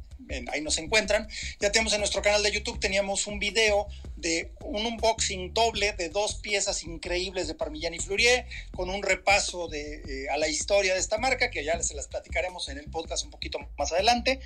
ahí 0.50 0.60
nos 0.60 0.78
encuentran. 0.78 1.28
Ya 1.60 1.72
tenemos 1.72 1.92
en 1.92 2.00
nuestro 2.00 2.22
canal 2.22 2.42
de 2.42 2.52
YouTube, 2.52 2.80
teníamos 2.80 3.26
un 3.26 3.38
video 3.38 3.86
de 4.16 4.52
un 4.60 4.86
unboxing 4.86 5.52
doble 5.52 5.92
de 5.92 6.08
dos 6.08 6.36
piezas 6.36 6.82
increíbles 6.82 7.46
de 7.46 7.54
Parmigiani 7.54 7.98
Fleurier, 7.98 8.46
con 8.72 8.88
un 8.88 9.02
repaso 9.02 9.68
de, 9.68 9.96
eh, 9.96 10.28
a 10.30 10.36
la 10.38 10.48
historia 10.48 10.94
de 10.94 11.00
esta 11.00 11.18
marca, 11.18 11.50
que 11.50 11.64
ya 11.64 11.80
se 11.82 11.94
las 11.94 12.08
platicaremos 12.08 12.68
en 12.68 12.78
el 12.78 12.88
podcast 12.90 13.24
un 13.24 13.30
poquito 13.30 13.58
más 13.78 13.92
adelante. 13.92 14.40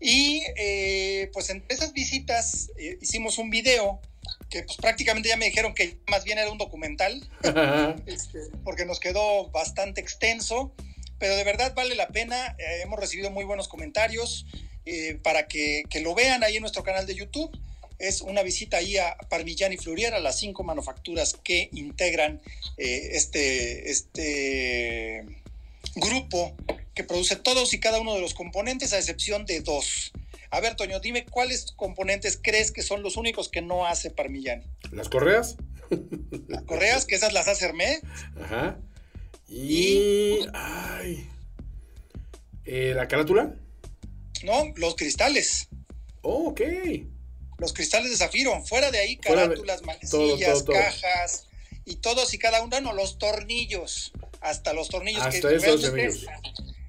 Y 0.00 0.42
eh, 0.56 1.30
pues 1.32 1.50
en 1.50 1.64
esas 1.68 1.92
visitas 1.92 2.70
eh, 2.78 2.98
hicimos 3.00 3.38
un 3.38 3.50
video 3.50 4.00
que 4.50 4.62
pues 4.62 4.76
prácticamente 4.78 5.28
ya 5.28 5.36
me 5.36 5.46
dijeron 5.46 5.74
que 5.74 5.98
más 6.08 6.24
bien 6.24 6.38
era 6.38 6.50
un 6.50 6.58
documental, 6.58 7.28
este, 8.06 8.38
porque 8.64 8.84
nos 8.84 9.00
quedó 9.00 9.50
bastante 9.50 10.00
extenso, 10.00 10.72
pero 11.18 11.36
de 11.36 11.44
verdad 11.44 11.74
vale 11.74 11.94
la 11.94 12.08
pena, 12.08 12.56
hemos 12.82 12.98
recibido 12.98 13.30
muy 13.30 13.44
buenos 13.44 13.68
comentarios, 13.68 14.46
eh, 14.86 15.18
para 15.22 15.46
que, 15.46 15.84
lo 16.02 16.14
vean 16.14 16.44
ahí 16.44 16.56
en 16.56 16.60
nuestro 16.60 16.82
canal 16.82 17.06
de 17.06 17.14
YouTube. 17.14 17.50
Es 17.98 18.20
una 18.20 18.42
visita 18.42 18.78
ahí 18.78 18.96
a 18.96 19.16
Parmigiani 19.30 19.76
Fleurier, 19.76 20.14
a 20.14 20.20
las 20.20 20.38
cinco 20.38 20.64
manufacturas 20.64 21.38
que 21.42 21.70
integran 21.72 22.42
eh, 22.76 23.10
este, 23.12 23.90
este 23.90 25.24
grupo 25.94 26.54
que 26.94 27.04
produce 27.04 27.36
todos 27.36 27.72
y 27.72 27.80
cada 27.80 28.00
uno 28.00 28.14
de 28.14 28.20
los 28.20 28.34
componentes, 28.34 28.92
a 28.92 28.98
excepción 28.98 29.46
de 29.46 29.60
dos. 29.60 30.12
A 30.50 30.60
ver, 30.60 30.76
Toño, 30.76 31.00
dime 31.00 31.24
cuáles 31.24 31.72
componentes 31.72 32.38
crees 32.40 32.70
que 32.70 32.82
son 32.82 33.02
los 33.02 33.16
únicos 33.16 33.48
que 33.48 33.62
no 33.62 33.86
hace 33.86 34.10
Parmigiani. 34.10 34.64
Las 34.92 35.08
correas. 35.08 35.56
Las 36.48 36.62
correas, 36.62 37.06
que 37.06 37.14
esas 37.14 37.32
las 37.32 37.48
hace 37.48 37.64
Hermé. 37.64 38.00
Ajá. 38.40 38.78
Y. 39.48 40.40
ay. 40.52 41.28
Eh, 42.64 42.92
¿La 42.94 43.08
carátula? 43.08 43.54
No, 44.44 44.72
los 44.76 44.94
cristales. 44.94 45.68
Oh, 46.22 46.50
ok. 46.50 46.60
Los 47.58 47.72
cristales 47.72 48.10
de 48.10 48.16
zafiro. 48.16 48.62
Fuera 48.64 48.90
de 48.90 48.98
ahí, 48.98 49.16
carátulas, 49.16 49.82
manecillas, 49.82 50.62
cajas 50.62 51.46
y 51.84 51.96
todos 51.96 52.32
y 52.34 52.38
cada 52.38 52.62
uno, 52.62 52.80
no, 52.80 52.92
los 52.92 53.18
tornillos. 53.18 54.12
Hasta 54.40 54.72
los 54.72 54.88
tornillos. 54.88 55.22
Hasta 55.22 55.48
que 55.48 55.56
esos 55.56 55.80
tornillos. 55.80 56.26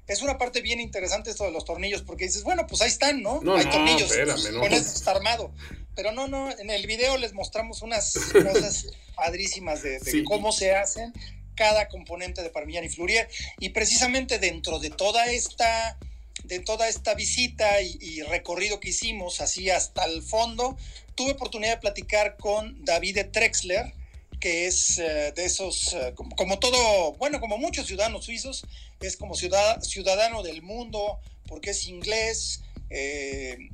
Es 0.06 0.22
una 0.22 0.38
parte 0.38 0.60
bien 0.60 0.78
interesante 0.78 1.30
esto 1.30 1.44
de 1.44 1.50
los 1.50 1.64
tornillos, 1.64 2.02
porque 2.02 2.26
dices, 2.26 2.44
bueno, 2.44 2.66
pues 2.68 2.80
ahí 2.80 2.88
están, 2.88 3.22
¿no? 3.22 3.40
hay 3.56 3.64
tornillos. 3.68 4.10
Espérame, 4.10 4.52
no. 4.52 4.60
Con 4.60 4.72
eso 4.72 4.94
está 4.94 5.10
armado. 5.10 5.52
Pero 5.96 6.12
no, 6.12 6.28
no, 6.28 6.50
en 6.56 6.70
el 6.70 6.86
video 6.86 7.16
les 7.16 7.32
mostramos 7.32 7.82
unas 7.82 8.12
cosas 8.32 8.86
padrísimas 9.16 9.82
de, 9.82 10.22
cómo 10.24 10.52
se 10.52 10.74
hacen 10.74 11.12
cada 11.56 11.88
componente 11.88 12.42
de 12.42 12.50
Parmigiani 12.50 12.86
y 12.86 12.90
Fleurier. 12.90 13.28
Y 13.58 13.70
precisamente 13.70 14.38
dentro 14.38 14.78
de 14.78 14.90
toda 14.90 15.26
esta 15.32 15.98
de 16.46 16.60
toda 16.60 16.88
esta 16.88 17.14
visita 17.14 17.80
y, 17.80 18.22
recorrido 18.22 18.80
que 18.80 18.90
hicimos, 18.90 19.40
así 19.40 19.70
hasta 19.70 20.04
el 20.04 20.22
fondo, 20.22 20.76
tuve 21.14 21.32
oportunidad 21.32 21.74
de 21.74 21.80
platicar 21.80 22.36
con 22.36 22.84
David 22.84 23.18
Trexler, 23.32 23.92
que 24.40 24.66
es 24.66 24.98
eh, 24.98 25.32
de 25.34 25.44
esos, 25.44 25.94
eh, 25.94 26.14
como, 26.14 26.58
todo, 26.58 27.12
bueno, 27.14 27.40
como 27.40 27.58
muchos 27.58 27.86
ciudadanos 27.86 28.24
suizos, 28.24 28.64
es 29.00 29.16
como 29.16 29.34
ciudadano 29.34 30.42
del 30.42 30.62
mundo, 30.62 31.18
porque 31.46 31.70
es 31.70 31.86
inglés, 31.86 32.62
eh, 32.90 33.70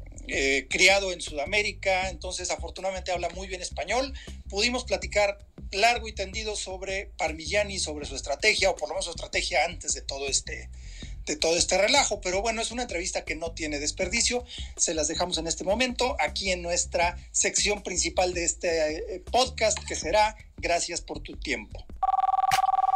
criado 0.71 1.13
en 1.13 1.21
Sudamérica, 1.21 2.09
entonces 2.09 2.51
afortunadamente 2.51 3.13
habla 3.13 3.29
muy 3.31 3.49
bien 3.49 3.61
español. 3.61 4.15
Pudimos 4.49 4.85
platicar 4.85 5.39
largo 5.73 6.09
y 6.09 6.13
tendido 6.13 6.57
sobre 6.57 7.11
Parmigiani, 7.17 7.79
sobre 7.79 8.07
su 8.07 8.15
estrategia, 8.15 8.71
o 8.71 8.77
por 8.77 8.89
lo 8.89 8.95
menos 8.95 9.07
su 9.07 9.11
estrategia 9.11 9.65
antes 9.65 9.95
de 9.95 10.03
todo 10.03 10.29
este, 10.29 10.71
de 11.27 11.37
todo 11.37 11.57
este 11.57 11.79
relajo. 11.79 12.21
Pero 12.21 12.43
bueno, 12.43 12.63
es 12.63 12.71
una 12.71 12.83
entrevista 12.83 13.25
que 13.25 13.35
no 13.35 13.53
tiene 13.53 13.79
desperdicio. 13.79 14.45
Se 14.77 14.95
las 14.95 15.09
dejamos 15.09 15.39
en 15.39 15.47
este 15.47 15.65
momento 15.65 16.17
aquí 16.21 16.51
en 16.53 16.63
nuestra 16.63 17.17
sección 17.31 17.83
principal 17.83 18.35
de 18.35 18.45
este 18.45 19.15
eh, 19.17 19.21
podcast 19.31 19.79
que 19.87 19.95
será 19.95 20.37
Gracias 20.57 21.01
por 21.01 21.19
tu 21.19 21.37
tiempo. 21.37 21.85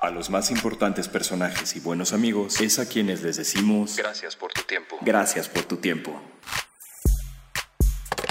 A 0.00 0.10
los 0.10 0.30
más 0.30 0.52
importantes 0.52 1.08
personajes 1.08 1.74
y 1.74 1.80
buenos 1.80 2.12
amigos 2.12 2.60
es 2.60 2.78
a 2.78 2.86
quienes 2.86 3.22
les 3.22 3.36
decimos 3.36 3.96
Gracias 3.96 4.36
por 4.36 4.52
tu 4.52 4.62
tiempo. 4.62 4.96
Gracias 5.00 5.48
por 5.48 5.64
tu 5.64 5.78
tiempo. 5.78 6.12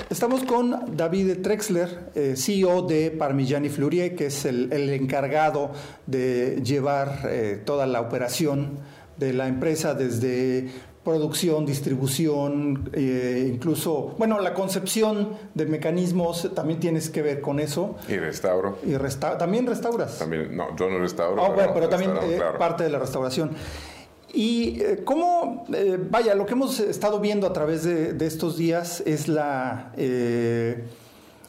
Estamos 0.09 0.45
con 0.45 0.95
David 0.95 1.41
Trexler, 1.41 2.11
eh, 2.15 2.35
CEO 2.37 2.83
de 2.83 3.11
Parmigiani 3.11 3.69
Fleurier, 3.69 4.15
que 4.15 4.27
es 4.27 4.45
el, 4.45 4.71
encargado 4.71 5.73
de 6.05 6.61
llevar 6.63 7.27
eh, 7.29 7.61
toda 7.65 7.87
la 7.87 8.01
operación 8.01 8.79
de 9.17 9.33
la 9.33 9.47
empresa 9.47 9.93
desde 9.93 10.69
producción, 11.03 11.65
distribución, 11.67 12.89
eh, 12.91 13.49
incluso, 13.53 14.15
bueno, 14.17 14.41
la 14.41 14.55
concepción 14.55 15.37
de 15.53 15.67
mecanismos 15.67 16.49
también 16.55 16.79
tienes 16.79 17.11
que 17.11 17.21
ver 17.21 17.41
con 17.41 17.59
eso. 17.59 17.95
Y 18.09 18.17
restauro. 18.17 18.79
Y 18.83 18.95
también 19.37 19.67
restauras. 19.67 20.17
También, 20.17 20.57
no, 20.57 20.75
yo 20.75 20.89
no 20.89 20.97
restauro. 20.97 21.45
Ah, 21.45 21.53
pero, 21.55 21.73
pero 21.73 21.89
también 21.89 22.11
eh, 22.23 22.39
parte 22.57 22.83
de 22.83 22.89
la 22.89 22.97
restauración. 22.97 23.51
Y 24.33 24.81
eh, 24.81 25.01
cómo, 25.05 25.65
vaya, 26.09 26.33
lo 26.33 26.45
que 26.47 26.53
hemos 26.53 26.79
estado 26.79 27.19
viendo 27.19 27.45
a 27.45 27.53
través 27.53 27.83
de, 27.83 28.13
de 28.13 28.25
estos 28.25 28.57
días 28.57 29.03
es 29.05 29.27
la 29.27 29.91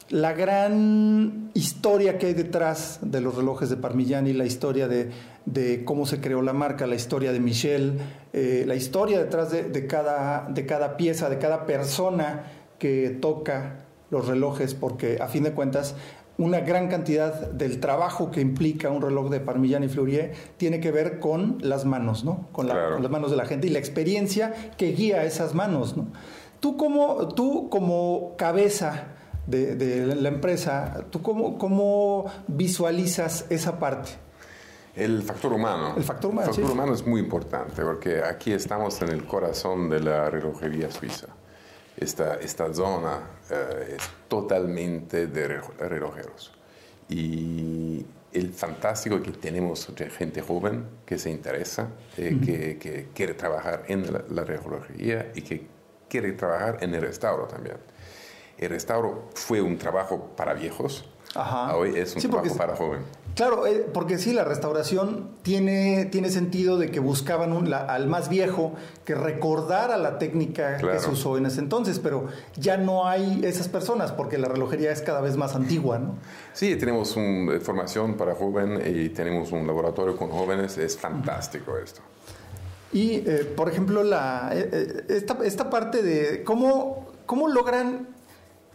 la 0.09 0.33
gran 0.33 1.49
historia 1.53 2.17
que 2.17 2.27
hay 2.27 2.33
detrás 2.33 2.99
de 3.01 3.19
los 3.21 3.35
relojes 3.35 3.69
de 3.69 3.77
Parmigiani, 3.77 4.33
la 4.33 4.45
historia 4.45 4.87
de, 4.87 5.09
cómo 5.85 6.05
se 6.05 6.19
creó 6.19 6.41
la 6.41 6.53
marca, 6.53 6.87
la 6.87 6.95
historia 6.95 7.31
de 7.31 7.39
Michel, 7.39 7.99
eh, 8.33 8.63
la 8.67 8.75
historia 8.75 9.19
detrás 9.19 9.51
de, 9.51 9.87
cada, 9.87 10.47
de 10.49 10.65
cada 10.65 10.97
pieza, 10.97 11.29
de 11.29 11.37
cada 11.37 11.65
persona 11.65 12.43
que 12.79 13.09
toca 13.09 13.85
los 14.09 14.27
relojes, 14.27 14.73
porque 14.73 15.17
a 15.21 15.27
fin 15.27 15.43
de 15.43 15.51
cuentas 15.51 15.95
una 16.37 16.59
gran 16.59 16.87
cantidad 16.87 17.49
del 17.51 17.79
trabajo 17.79 18.29
que 18.29 18.41
implica 18.41 18.89
un 18.89 19.01
reloj 19.01 19.29
de 19.29 19.39
Parmigiani 19.39 19.87
y 19.87 19.89
Fleurier 19.89 20.33
tiene 20.57 20.79
que 20.79 20.91
ver 20.91 21.19
con 21.19 21.57
las 21.61 21.85
manos, 21.85 22.23
¿no? 22.23 22.47
Con, 22.51 22.67
las 22.67 23.09
manos 23.09 23.31
de 23.31 23.37
la 23.37 23.45
gente 23.45 23.67
y 23.67 23.69
la 23.71 23.79
experiencia 23.79 24.53
que 24.77 24.91
guía 24.91 25.23
esas 25.23 25.55
manos, 25.55 25.97
¿no? 25.97 26.07
Tú 26.59 26.77
como, 26.77 27.29
tú 27.29 27.69
como 27.69 28.35
cabeza 28.37 29.15
de, 29.47 30.15
la 30.15 30.29
empresa, 30.29 31.05
¿tú 31.09 31.21
cómo, 31.21 31.57
cómo 31.57 32.25
visualizas 32.47 33.45
esa 33.49 33.79
parte? 33.79 34.26
El 34.97 35.21
factor 35.21 35.53
humano. 35.53 35.93
El 35.95 36.03
factor 36.03 36.31
humano. 36.31 36.49
El 36.49 36.55
factor 36.55 36.71
humano 36.71 36.93
es 36.93 37.05
muy 37.05 37.21
importante 37.21 37.83
porque 37.83 38.23
aquí 38.23 38.51
estamos 38.51 38.99
en 39.03 39.09
el 39.09 39.25
corazón 39.25 39.89
de 39.89 39.99
la 39.99 40.29
relojería 40.31 40.89
suiza. 40.89 41.27
Esta, 41.95 42.35
esta 42.35 42.73
zona 42.73 43.19
eh, 43.49 43.95
es 43.97 44.09
totalmente 44.27 45.27
de 45.27 45.61
relojeros. 45.77 46.51
Y 47.09 48.05
el 48.33 48.53
fantástico 48.53 49.21
que 49.21 49.31
tenemos 49.31 49.87
gente 50.17 50.41
joven 50.41 50.85
que 51.05 51.19
se 51.19 51.29
interesa, 51.29 51.89
eh, 52.17 52.37
que, 52.43 52.77
que, 52.77 53.09
quiere 53.13 53.35
trabajar 53.35 53.83
en 53.87 54.11
la, 54.11 54.43
relojería 54.43 55.31
y 55.35 55.41
que 55.43 55.67
quiere 56.09 56.33
trabajar 56.33 56.79
en 56.81 56.95
el 56.95 57.01
restauro 57.01 57.45
también. 57.45 57.77
El 58.57 58.69
restauro 58.69 59.29
fue 59.35 59.61
un 59.61 59.77
trabajo 59.77 60.31
para 60.35 60.53
viejos, 60.53 61.07
hoy 61.73 61.97
es 61.97 62.15
un 62.15 62.21
trabajo 62.31 62.57
para 62.57 62.75
jóvenes. 62.75 63.05
Claro, 63.37 63.67
eh, 63.67 63.85
porque 63.93 64.17
sí, 64.17 64.33
la 64.33 64.43
restauración 64.43 65.29
tiene, 65.43 66.05
tiene 66.05 66.31
sentido 66.31 66.79
de 66.79 66.89
que 66.89 66.99
buscaban 66.99 67.53
un, 67.53 67.71
al 67.71 68.07
más 68.07 68.29
viejo 68.29 68.73
que 69.05 69.13
recordara 69.13 69.95
la 69.97 70.17
técnica 70.17 70.77
que 70.77 70.99
se 70.99 71.11
usó 71.11 71.37
en 71.37 71.45
ese 71.45 71.59
entonces, 71.59 71.99
pero 71.99 72.25
ya 72.55 72.77
no 72.77 73.07
hay 73.07 73.41
esas 73.43 73.67
personas 73.67 74.11
porque 74.11 74.39
la 74.39 74.47
relojería 74.47 74.91
es 74.91 75.03
cada 75.03 75.21
vez 75.21 75.37
más 75.37 75.53
antigua, 75.53 75.99
¿no? 75.99 76.15
Sí, 76.53 76.77
tenemos 76.77 77.15
una 77.15 77.59
formación 77.59 78.17
para 78.17 78.33
jóvenes 78.33 78.87
y 78.87 79.09
tenemos 79.09 79.51
un 79.51 79.67
laboratorio 79.67 80.17
con 80.17 80.31
jóvenes, 80.31 80.75
es 80.79 80.97
fantástico 80.97 81.77
esto. 81.77 82.01
Y, 82.91 83.17
eh, 83.17 83.53
por 83.55 83.69
ejemplo, 83.69 84.01
la, 84.01 84.49
eh, 84.51 85.03
esta, 85.09 85.37
esta 85.43 85.69
parte 85.69 86.01
de 86.01 86.43
cómo, 86.43 87.05
cómo 87.27 87.49
logran 87.49 88.16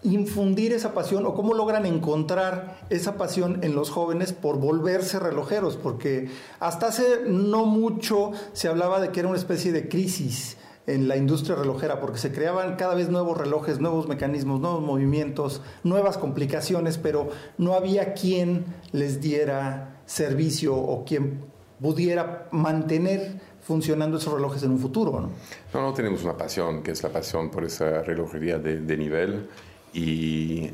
infundir 0.05 0.73
esa 0.73 0.95
pasión 0.95 1.27
o 1.27 1.35
cómo 1.35 1.55
logran 1.55 1.87
encontrar 1.87 2.79
esa 2.91 3.17
pasión 3.17 3.61
en 3.63 3.75
los 3.75 3.91
jóvenes 3.91 4.33
por 4.33 4.59
volverse 4.59 5.19
relojeros, 5.19 5.77
porque 5.77 6.29
hasta 6.59 6.89
hace 6.89 7.21
no 7.27 7.67
mucho 7.67 8.33
se 8.53 8.69
hablaba 8.69 9.01
de 9.01 9.11
que 9.11 9.21
era 9.21 9.29
una 9.29 9.39
especie 9.39 9.73
de 9.73 9.89
crisis 9.89 10.57
en 10.89 11.07
la 11.07 11.17
industria 11.17 11.55
relojera, 11.55 12.01
porque 12.01 12.19
se 12.19 12.33
creaban 12.33 12.75
cada 12.75 12.95
vez 12.97 13.09
nuevos 13.09 13.39
relojes, 13.39 13.79
nuevos 13.79 14.09
mecanismos, 14.09 14.61
nuevos 14.61 14.83
movimientos, 14.83 15.63
nuevas 15.85 16.19
complicaciones, 16.19 16.99
pero 16.99 17.29
no 17.57 17.75
había 17.75 18.15
quien 18.15 18.65
les 18.91 19.21
diera 19.21 20.03
servicio 20.07 20.75
o 20.75 21.05
quien 21.05 21.45
pudiera 21.81 22.49
mantener 22.51 23.41
funcionando 23.61 24.17
esos 24.17 24.35
relojes 24.35 24.65
en 24.65 24.73
un 24.73 24.79
futuro. 24.81 25.31
No, 25.73 25.81
no, 25.81 25.93
tenemos 25.95 26.25
una 26.25 26.37
pasión, 26.37 26.83
que 26.83 26.91
es 26.91 27.03
la 27.05 27.11
pasión 27.11 27.49
por 27.53 27.63
esa 27.63 28.03
relojería 28.03 28.59
de 28.59 28.97
nivel 28.97 29.49
y, 29.93 30.71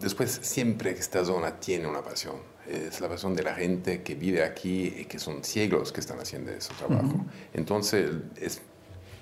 después 0.00 0.40
siempre 0.42 0.90
esta 0.90 1.24
zona 1.24 1.58
tiene 1.58 1.86
una 1.86 2.02
pasión. 2.02 2.36
Es 2.68 3.00
la 3.00 3.08
pasión 3.08 3.34
de 3.34 3.42
la 3.42 3.54
gente 3.54 4.02
que 4.02 4.14
vive 4.14 4.44
aquí 4.44 4.94
y 4.98 5.04
que 5.06 5.18
son 5.18 5.42
ciegos 5.42 5.92
que 5.92 6.00
están 6.00 6.18
haciendo 6.20 6.52
ese 6.52 6.72
trabajo. 6.74 7.24
Entonces 7.52 8.10
es 8.36 8.62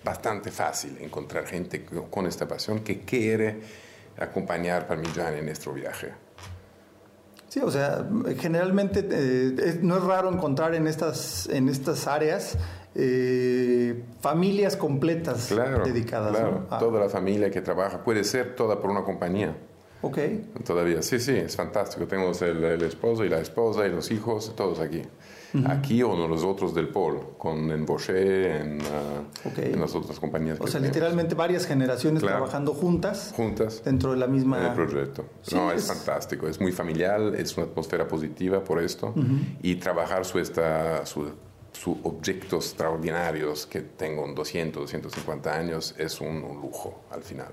bastante 0.04 0.50
fácil 0.50 0.98
encontrar 1.00 1.46
gente 1.46 1.84
con 2.10 2.26
esta 2.26 2.46
pasión 2.46 2.80
que 2.80 3.00
quiere 3.00 3.60
acompañar 4.18 4.86
Parmigiani 4.86 5.38
en 5.38 5.46
nuestro 5.46 5.72
viaje. 5.72 6.12
Sí, 7.48 7.60
o 7.60 7.70
sea, 7.70 8.06
generalmente 8.38 9.06
eh, 9.10 9.80
no 9.82 9.96
es 9.96 10.04
raro 10.04 10.32
encontrar 10.32 10.74
en 10.74 10.86
estas, 10.86 11.48
en 11.48 11.68
estas 11.68 12.06
áreas 12.06 12.56
eh, 12.94 14.02
familias 14.20 14.76
completas 14.76 15.54
dedicadas. 15.84 16.36
Claro, 16.36 16.66
ah. 16.70 16.78
toda 16.78 17.00
la 17.00 17.08
familia 17.08 17.50
que 17.50 17.60
trabaja, 17.60 18.02
puede 18.02 18.24
ser 18.24 18.56
toda 18.56 18.80
por 18.80 18.90
una 18.90 19.04
compañía. 19.04 19.56
Ok. 20.02 20.18
Todavía, 20.64 21.02
sí, 21.02 21.20
sí, 21.20 21.32
es 21.32 21.56
fantástico. 21.56 22.06
Tenemos 22.06 22.40
el, 22.42 22.82
esposo 22.82 23.24
y 23.24 23.28
la 23.28 23.38
esposa 23.38 23.86
y 23.86 23.90
los 23.90 24.10
hijos, 24.10 24.54
todos 24.56 24.80
aquí. 24.80 25.02
Aquí 25.66 26.00
o 26.02 26.28
los 26.28 26.44
otros 26.44 26.74
del 26.74 26.88
Pol, 26.88 27.34
con 27.36 27.72
en 27.72 27.84
Boucher, 27.84 28.62
en, 28.62 28.78
ah, 28.82 29.22
en 29.56 29.80
las 29.80 29.94
otras 29.96 30.20
compañías. 30.20 30.60
O 30.60 30.66
sea, 30.68 30.80
literalmente 30.80 31.34
varias 31.34 31.66
generaciones 31.66 32.22
trabajando 32.22 32.72
juntas. 32.72 33.32
Juntas. 33.36 33.82
Dentro 33.84 34.12
de 34.12 34.18
la 34.18 34.28
misma... 34.28 34.68
el 34.68 34.74
proyecto. 34.74 35.24
no, 35.52 35.72
es, 35.72 35.86
fantástico. 35.86 36.46
Es 36.46 36.60
muy 36.60 36.70
familiar, 36.70 37.20
es 37.36 37.56
una 37.56 37.66
atmósfera 37.66 38.06
positiva 38.06 38.62
por 38.62 38.80
esto. 38.80 39.12
Y 39.60 39.74
trabajar 39.74 40.24
su, 40.24 40.38
esta, 40.38 41.04
su 41.04 41.32
sus 41.80 41.96
objetos 42.02 42.66
extraordinarios 42.66 43.66
que 43.66 43.80
tengo 43.80 44.30
200, 44.34 44.82
250 44.82 45.56
años 45.56 45.94
es 45.96 46.20
un, 46.20 46.42
lujo 46.42 47.00
al 47.10 47.22
final. 47.22 47.48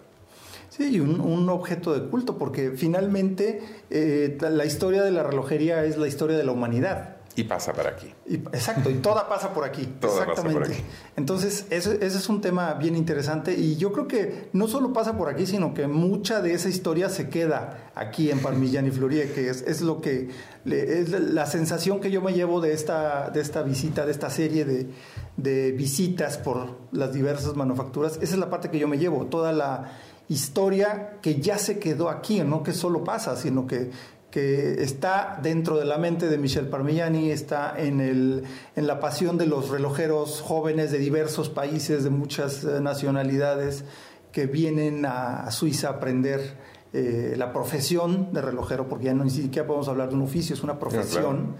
Sí, 0.69 0.99
un, 0.99 1.21
un, 1.21 1.47
objeto 1.49 1.97
de 1.97 2.09
culto, 2.09 2.37
porque 2.37 2.71
finalmente 2.71 3.61
eh, 3.89 4.37
la 4.41 4.65
historia 4.65 5.01
de 5.03 5.11
la 5.11 5.23
relojería 5.23 5.85
es 5.85 5.97
la 5.97 6.07
historia 6.07 6.37
de 6.37 6.43
la 6.43 6.51
humanidad. 6.51 7.16
Y 7.37 7.43
pasa 7.43 7.71
por 7.71 7.85
aquí. 7.85 8.11
exacto, 8.51 8.89
y 8.89 8.95
toda 8.95 9.29
pasa 9.29 9.53
por 9.53 9.63
aquí. 9.63 9.85
toda 10.01 10.23
Exactamente. 10.23 10.59
Pasa 10.59 10.71
por 10.71 10.75
aquí. 10.75 10.83
Entonces, 11.15 11.67
ese, 11.69 12.03
es 12.03 12.29
un 12.29 12.41
tema 12.41 12.73
bien 12.73 12.95
interesante 12.95 13.53
y 13.53 13.75
yo 13.77 13.93
creo 13.93 14.07
que 14.07 14.49
no 14.53 14.67
solo 14.67 14.91
pasa 14.91 15.15
por 15.15 15.29
aquí, 15.29 15.45
sino 15.45 15.71
que 15.71 15.85
mucha 15.85 16.41
de 16.41 16.53
esa 16.53 16.67
historia 16.67 17.09
se 17.09 17.29
queda 17.29 17.91
aquí 17.93 18.31
en 18.31 18.39
Parmigiani 18.39 18.89
Florie, 18.89 19.31
que 19.33 19.49
es, 19.49 19.81
lo 19.81 20.01
que 20.01 20.29
es 20.65 21.11
la 21.11 21.45
sensación 21.45 21.99
que 21.99 22.09
yo 22.09 22.23
me 22.23 22.33
llevo 22.33 22.59
de 22.59 22.73
esta, 22.73 23.29
de 23.29 23.39
esta 23.39 23.61
visita, 23.61 24.03
de 24.07 24.13
esta 24.13 24.31
serie 24.31 24.65
de, 24.65 24.89
de 25.37 25.73
visitas 25.73 26.39
por 26.39 26.79
las 26.91 27.13
diversas 27.13 27.55
manufacturas. 27.55 28.15
Esa 28.19 28.33
es 28.33 28.39
la 28.39 28.49
parte 28.49 28.71
que 28.71 28.79
yo 28.79 28.87
me 28.87 28.97
llevo, 28.97 29.27
toda 29.27 29.53
la 29.53 29.91
historia 30.27 31.19
que 31.21 31.39
ya 31.39 31.57
se 31.57 31.79
quedó 31.79 32.09
aquí, 32.09 32.41
no 32.41 32.63
que 32.63 32.73
solo 32.73 33.03
pasa, 33.03 33.37
sino 33.37 33.67
que 33.67 33.91
que 34.31 34.83
está 34.83 35.39
dentro 35.41 35.77
de 35.77 35.85
la 35.85 35.97
mente 35.97 36.27
de 36.27 36.37
Michel 36.37 36.67
Parmigiani, 36.67 37.31
está 37.31 37.73
en, 37.77 38.01
el, 38.01 38.43
en 38.75 38.87
la 38.87 38.99
pasión 38.99 39.37
de 39.37 39.47
los 39.47 39.69
relojeros 39.69 40.41
jóvenes 40.41 40.91
de 40.91 40.97
diversos 40.97 41.49
países, 41.49 42.03
de 42.03 42.09
muchas 42.09 42.63
eh, 42.63 42.81
nacionalidades, 42.81 43.85
que 44.31 44.45
vienen 44.45 45.05
a, 45.05 45.49
Suiza 45.51 45.87
a 45.87 45.91
aprender 45.91 46.57
eh, 46.93 47.35
la 47.37 47.53
profesión 47.53 48.33
de 48.33 48.41
relojero, 48.41 48.87
porque 48.87 49.05
ya 49.05 49.13
no 49.13 49.23
ni 49.23 49.29
siquiera 49.29 49.65
podemos 49.65 49.87
hablar 49.87 50.09
de 50.09 50.15
un 50.15 50.23
oficio, 50.23 50.53
es 50.53 50.63
una 50.63 50.77
profesión. 50.77 51.55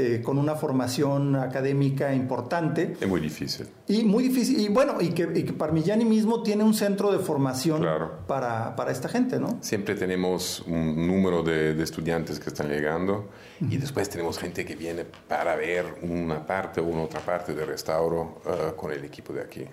Eh, 0.00 0.22
con 0.22 0.38
una 0.38 0.54
formación 0.54 1.34
académica 1.34 2.14
importante. 2.14 2.96
Es 3.00 3.08
muy 3.08 3.20
difícil. 3.20 3.66
Y 3.88 4.04
muy 4.04 4.22
difícil. 4.22 4.60
Y 4.60 4.68
bueno, 4.68 5.00
y 5.00 5.08
que, 5.08 5.26
Parmigiani 5.26 6.04
mismo 6.04 6.44
tiene 6.44 6.62
un 6.62 6.72
centro 6.72 7.10
de 7.10 7.18
formación 7.18 7.84
para, 8.28 8.76
para, 8.76 8.92
esta 8.92 9.08
gente, 9.08 9.40
¿no? 9.40 9.58
Siempre 9.60 9.96
tenemos 9.96 10.62
un 10.68 11.04
número 11.04 11.42
de, 11.42 11.82
estudiantes 11.82 12.38
que 12.38 12.48
están 12.48 12.68
llegando 12.68 13.28
y 13.60 13.76
después 13.76 14.08
tenemos 14.08 14.38
gente 14.38 14.64
que 14.64 14.76
viene 14.76 15.04
para 15.04 15.56
ver 15.56 15.86
una 16.02 16.46
parte 16.46 16.80
o 16.80 16.84
una 16.84 17.02
otra 17.02 17.18
parte 17.18 17.52
del 17.52 17.66
restauro 17.66 18.40
eh, 18.46 18.74
con 18.76 18.92
el 18.92 19.04
equipo 19.04 19.32
de 19.32 19.40
aquí. 19.40 19.64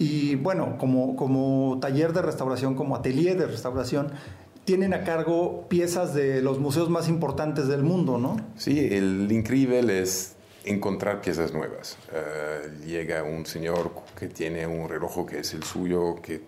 Y 0.00 0.34
bueno, 0.34 0.78
como, 0.78 1.14
como 1.14 1.78
taller 1.80 2.12
de 2.12 2.22
restauración, 2.22 2.74
como 2.74 2.96
atelier 2.96 3.38
de 3.38 3.46
restauración, 3.46 4.08
tienen 4.64 4.94
a 4.94 5.04
cargo 5.04 5.66
piezas 5.68 6.14
de 6.14 6.42
los 6.42 6.58
museos 6.58 6.88
más 6.88 7.08
importantes 7.08 7.68
del 7.68 7.82
mundo, 7.82 8.18
¿no? 8.18 8.36
Sí, 8.56 8.78
el 8.78 9.30
increíble 9.30 10.00
es 10.00 10.36
encontrar 10.64 11.20
piezas 11.20 11.52
nuevas. 11.52 11.98
Eh, 12.12 12.70
llega 12.86 13.22
un 13.24 13.46
señor 13.46 13.90
que 14.18 14.28
tiene 14.28 14.66
un 14.66 14.88
reloj 14.88 15.26
que 15.26 15.40
es 15.40 15.54
el 15.54 15.64
suyo, 15.64 16.16
que, 16.22 16.42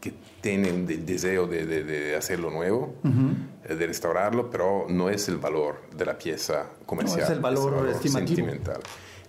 que 0.00 0.12
tiene 0.40 0.70
el 0.70 1.06
deseo 1.06 1.46
de, 1.46 1.66
de, 1.66 2.16
hacerlo 2.16 2.50
nuevo, 2.50 2.94
eh, 3.64 3.74
de 3.74 3.86
restaurarlo, 3.86 4.50
pero 4.50 4.86
no 4.88 5.08
es 5.08 5.28
el 5.28 5.36
valor 5.36 5.82
de 5.96 6.04
la 6.04 6.18
pieza 6.18 6.66
comercial. 6.84 7.20
No 7.20 7.24
es 7.24 7.30
el 7.30 7.40
valor, 7.40 7.94
sentimental. 8.02 8.80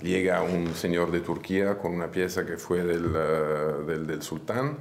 Llega 0.01 0.43
un 0.43 0.75
señor 0.75 1.12
de 1.12 1.21
Turquía 1.21 1.77
con 1.77 1.93
una 1.93 2.12
pieza 2.12 2.45
que 2.45 2.58
fue 2.58 2.84
del, 2.84 3.12
eh, 3.15 3.86
del, 3.86 4.08
del 4.08 4.21
sultán, 4.21 4.77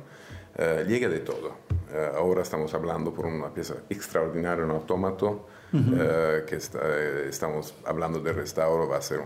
llega 0.89 1.11
de 1.11 1.19
todo 1.21 1.67
eh, 1.93 2.11
ahora 2.17 2.43
estamos 2.43 2.75
hablando 2.75 3.13
por 3.13 3.27
una 3.27 3.53
pieza 3.53 3.75
extraordinaria, 3.89 4.65
un 4.65 4.73
autómato, 4.73 5.47
eh, 5.73 6.45
que 6.47 6.57
eh, 6.57 7.27
estamos 7.29 7.75
hablando 7.85 8.19
de 8.21 8.33
restauro, 8.33 8.89
va 8.89 8.97
a 8.97 9.03
ser 9.03 9.21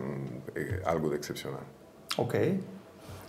algo 0.84 1.08
de 1.10 1.16
excepcional. 1.16 1.60
Ok. 2.16 2.34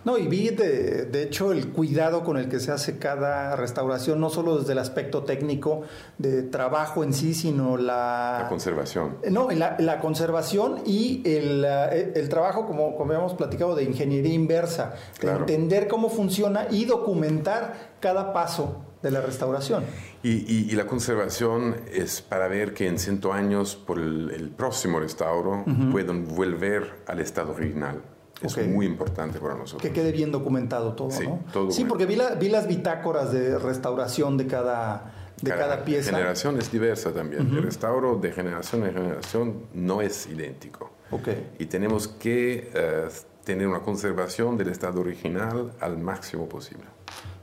No, 0.04 0.18
y 0.18 0.26
vi 0.26 0.48
de, 0.48 1.04
de, 1.04 1.22
hecho 1.22 1.52
el 1.52 1.68
cuidado 1.68 2.24
con 2.24 2.36
el 2.36 2.48
que 2.48 2.58
se 2.58 2.72
hace 2.72 2.98
cada 2.98 3.54
restauración, 3.54 4.20
no 4.20 4.30
solo 4.30 4.58
desde 4.58 4.72
el 4.72 4.80
aspecto 4.80 5.22
técnico 5.22 5.82
de 6.18 6.42
trabajo 6.42 7.04
en 7.04 7.12
sí, 7.12 7.34
sino 7.34 7.76
la... 7.76 8.38
La 8.42 8.48
conservación. 8.48 9.18
No, 9.30 9.48
la, 9.52 9.76
la 9.78 10.00
conservación 10.00 10.80
y 10.84 11.22
el, 11.24 11.64
el, 11.64 12.28
trabajo, 12.28 12.66
como, 12.66 12.96
como 12.96 13.12
habíamos 13.12 13.34
platicado, 13.34 13.76
de 13.76 13.84
ingeniería 13.84 14.34
inversa, 14.34 14.94
de 15.20 15.30
entender 15.30 15.86
cómo 15.86 16.10
funciona 16.10 16.66
y 16.68 16.84
documentar 16.84 17.92
cada 18.00 18.32
paso 18.32 18.81
de 19.02 19.10
la 19.10 19.20
restauración. 19.20 19.84
Y, 20.22 20.70
la 20.74 20.86
conservación 20.86 21.76
es 21.92 22.22
para 22.22 22.48
ver 22.48 22.72
que 22.72 22.86
en 22.86 22.98
100 22.98 23.20
años, 23.32 23.76
por 23.76 23.98
el, 23.98 24.52
próximo 24.56 25.00
restauro, 25.00 25.64
puedan 25.90 26.26
volver 26.26 27.02
al 27.06 27.20
estado 27.20 27.52
original. 27.52 28.00
Es 28.40 28.68
muy 28.68 28.86
importante 28.86 29.38
para 29.38 29.54
nosotros. 29.54 29.82
Que 29.82 29.92
quede 29.92 30.10
bien 30.12 30.32
documentado 30.32 30.94
todo, 30.94 31.10
sí, 31.10 31.24
¿no? 31.26 31.70
sí, 31.70 31.84
porque 31.84 32.06
vi, 32.06 32.18
vi, 32.40 32.48
las 32.48 32.66
bitácoras 32.66 33.32
de 33.32 33.56
restauración 33.58 34.36
de 34.36 34.48
cada, 34.48 35.12
de 35.40 35.50
cada, 35.50 35.84
pieza. 35.84 36.10
generación 36.10 36.58
es 36.58 36.70
diversa 36.72 37.12
también. 37.12 37.42
El 37.42 37.62
restauro 37.62 38.16
de 38.16 38.32
generación 38.32 38.84
en 38.84 38.94
generación 38.94 39.66
no 39.74 40.02
es 40.02 40.26
idéntico. 40.26 40.90
Okay. 41.10 41.52
Y 41.58 41.66
tenemos 41.66 42.08
que 42.08 42.70
eh, 42.74 43.08
tener 43.44 43.68
una 43.68 43.80
conservación 43.80 44.56
del 44.56 44.70
estado 44.70 45.00
original 45.00 45.72
al 45.80 45.98
máximo 45.98 46.48
posible. 46.48 46.84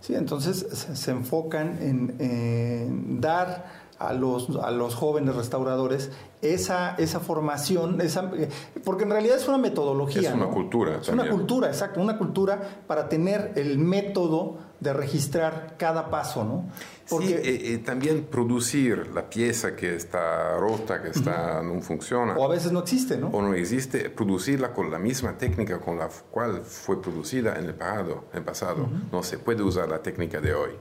Sí, 0.01 0.15
entonces 0.15 0.65
se 0.93 1.12
enfocan 1.12 1.77
en, 1.81 3.19
dar 3.19 3.89
a 3.99 4.13
los, 4.13 4.49
a 4.63 4.71
los 4.71 4.95
jóvenes 4.95 5.35
restauradores 5.35 6.09
esa, 6.41 6.95
esa 6.95 7.19
formación, 7.19 7.99
esa, 7.99 8.31
porque 8.85 9.03
en 9.03 9.09
realidad 9.09 9.35
es 9.35 9.47
una 9.47 9.57
metodología. 9.57 10.29
Es 10.29 10.35
una 10.35 10.47
cultura. 10.47 10.99
Es 11.01 11.09
una 11.09 11.29
cultura, 11.29 11.67
exacto, 11.67 11.99
una 11.99 12.17
cultura 12.17 12.59
para 12.88 13.09
tener 13.09 13.53
el 13.55 13.77
método 13.77 14.57
de 14.79 14.93
registrar 14.93 15.75
cada 15.77 16.09
paso, 16.09 16.45
¿no? 16.45 16.63
Porque, 17.10 17.28
sí, 17.28 17.34
eh, 17.34 17.74
eh, 17.74 17.78
también 17.80 18.28
producir 18.30 19.08
la 19.13 19.30
pieza 19.30 19.76
que 19.76 19.95
está 19.95 20.58
rota, 20.58 21.02
que 21.02 21.10
está, 21.10 21.62
no 21.62 21.82
funciona. 21.82 22.36
O 22.36 22.45
a 22.45 22.48
veces 22.48 22.72
no 22.72 22.80
existe, 22.80 23.17
¿no? 23.17 23.28
O 23.30 23.41
no 23.41 23.54
existe, 23.54 24.10
producirla 24.10 24.74
con 24.74 24.91
la 24.91 25.00
misma 25.00 25.38
técnica 25.38 25.80
con 25.80 25.98
la 25.98 26.10
cual 26.32 26.62
fue 26.63 27.02
producida 27.02 27.58
en 27.58 27.65
el 27.65 27.76
pasado. 27.76 28.26
En 28.32 28.39
el 28.39 28.43
pasado. 28.43 28.89
No 29.12 29.24
se 29.24 29.38
puede 29.38 29.63
usar 29.63 29.89
la 29.89 30.02
técnica 30.02 30.39
de 30.39 30.54
hoy. 30.54 30.72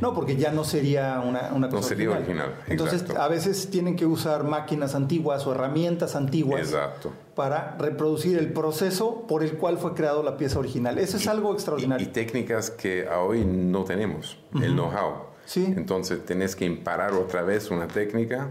No, 0.00 0.14
porque 0.14 0.36
ya 0.36 0.52
no 0.52 0.64
sería 0.64 1.20
una, 1.20 1.52
una 1.52 1.68
cosa 1.68 1.80
No 1.80 1.82
sería 1.82 2.10
original. 2.10 2.54
Entonces, 2.68 3.04
a 3.16 3.28
veces 3.28 3.68
tienen 3.70 3.96
que 3.96 4.06
usar 4.06 4.44
máquinas 4.44 4.94
antiguas 4.94 5.46
o 5.46 5.52
herramientas 5.52 6.14
antiguas. 6.14 6.60
Exacto 6.60 7.12
para 7.38 7.76
reproducir 7.78 8.36
el 8.36 8.52
proceso 8.52 9.24
por 9.28 9.44
el 9.44 9.52
cual 9.58 9.78
fue 9.78 9.94
creado 9.94 10.24
la 10.24 10.36
pieza 10.36 10.58
original. 10.58 10.98
Eso 10.98 11.18
es 11.18 11.28
algo 11.28 11.52
extraordinario. 11.52 12.04
Y, 12.04 12.10
técnicas 12.10 12.68
que 12.68 13.08
hoy 13.08 13.44
no 13.44 13.84
tenemos, 13.84 14.36
el 14.60 14.72
know-how. 14.72 15.27
Sí. 15.48 15.64
Entonces 15.64 16.26
tenés 16.26 16.54
que 16.54 16.66
imparar 16.66 17.14
otra 17.14 17.40
vez 17.40 17.70
una 17.70 17.88
técnica 17.88 18.50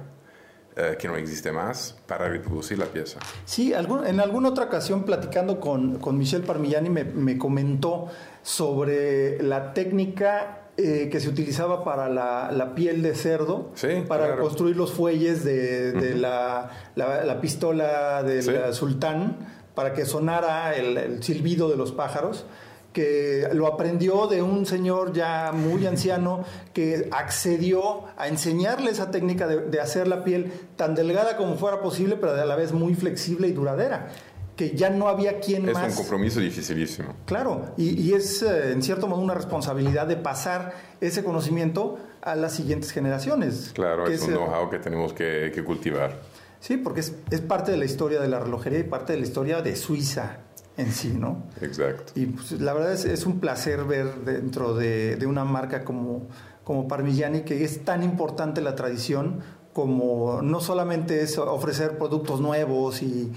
eh, 0.76 0.98
que 0.98 1.08
no 1.08 1.16
existe 1.16 1.52
más 1.52 1.96
para 2.08 2.28
reproducir 2.28 2.80
la 2.80 2.88
pieza. 2.88 3.20
Sí, 3.46 3.72
en 3.72 4.20
alguna 4.20 4.50
otra 4.50 4.66
ocasión 4.66 5.04
platicando 5.04 5.60
con, 5.60 6.00
con 6.00 6.18
Michelle 6.18 6.44
Parmigiani 6.44 6.90
me, 6.90 7.04
me 7.04 7.38
comentó 7.38 8.08
sobre 8.42 9.44
la 9.44 9.76
técnica 9.76 10.64
eh, 10.80 11.10
que 11.12 11.20
se 11.20 11.28
utilizaba 11.30 11.84
para 11.84 12.08
la, 12.08 12.74
piel 12.76 13.02
de 13.02 13.16
cerdo, 13.16 13.72
para 14.08 14.38
construir 14.38 14.76
los 14.76 14.92
fuelles 14.92 15.44
de, 15.44 16.16
la, 16.16 16.70
pistola 17.42 18.24
del 18.24 18.74
sultán, 18.74 19.38
para 19.74 19.94
que 19.94 20.06
sonara 20.06 20.76
el, 20.76 21.22
silbido 21.22 21.70
de 21.70 21.78
los 21.78 21.92
pájaros 21.92 22.46
que 22.98 23.48
lo 23.54 23.68
aprendió 23.68 24.26
de 24.26 24.42
un 24.42 24.66
señor 24.66 25.14
ya 25.14 25.52
muy 25.54 25.86
anciano 25.86 26.44
que 26.74 27.08
accedió 27.12 28.06
a 28.18 28.28
enseñarle 28.28 28.90
esa 28.90 29.12
técnica 29.12 29.46
de, 29.46 29.80
hacer 29.80 30.08
la 30.08 30.24
piel 30.24 30.52
tan 30.76 30.96
delgada 30.96 31.38
como 31.38 31.58
fuera 31.58 31.80
posible, 31.80 32.16
pero 32.16 32.34
a 32.34 32.44
la 32.44 32.56
vez 32.56 32.74
muy 32.74 32.96
flexible 32.96 33.50
y 33.50 33.52
duradera 33.52 34.08
que 34.56 34.76
ya 34.76 34.90
no 34.90 35.10
había 35.10 35.40
quien 35.40 35.72
más. 35.72 35.90
Es 35.90 35.92
un 35.92 36.06
compromiso 36.06 36.40
dificilísimo. 36.40 37.14
Claro, 37.28 37.66
y, 37.78 38.14
es 38.14 38.42
eh, 38.42 38.72
en 38.72 38.82
cierto 38.82 39.06
modo 39.06 39.22
una 39.22 39.36
responsabilidad 39.36 40.08
de 40.08 40.16
pasar 40.16 40.74
ese 41.00 41.24
conocimiento 41.24 42.00
a 42.24 42.34
las 42.34 42.54
siguientes 42.54 42.92
generaciones. 42.92 43.74
Claro, 43.76 44.08
es, 44.08 44.24
un 44.24 44.30
know-how 44.32 44.72
que 44.72 44.80
tenemos 44.80 45.14
que, 45.14 45.64
cultivar. 45.64 46.20
Sí, 46.60 46.78
porque 46.78 47.02
es, 47.02 47.42
parte 47.48 47.70
de 47.70 47.78
la 47.78 47.86
historia 47.86 48.20
de 48.20 48.28
la 48.28 48.40
relojería 48.40 48.80
y 48.80 48.86
parte 48.86 49.14
de 49.14 49.20
la 49.20 49.26
historia 49.28 49.62
de 49.62 49.76
Suiza 49.76 50.47
en 50.78 50.92
sí, 50.92 51.10
¿no? 51.10 51.44
Exacto. 51.62 52.14
Y 52.16 52.28
pues, 52.28 52.52
la 52.54 52.74
verdad 52.74 52.94
es, 52.94 53.06
es, 53.06 53.26
un 53.26 53.40
placer 53.40 53.84
ver 53.84 54.24
dentro 54.24 54.76
de, 54.76 55.16
de 55.16 55.26
una 55.26 55.44
marca 55.44 55.84
como, 55.84 56.28
como 56.64 56.88
Parmigiani 56.88 57.42
que 57.42 57.64
es 57.64 57.84
tan 57.84 58.04
importante 58.04 58.62
la 58.62 58.76
tradición 58.76 59.42
como 59.78 60.42
no 60.42 60.60
solamente 60.60 61.22
es 61.22 61.38
ofrecer 61.38 62.00
productos 62.00 62.42
nuevos 62.42 63.04
y, 63.04 63.32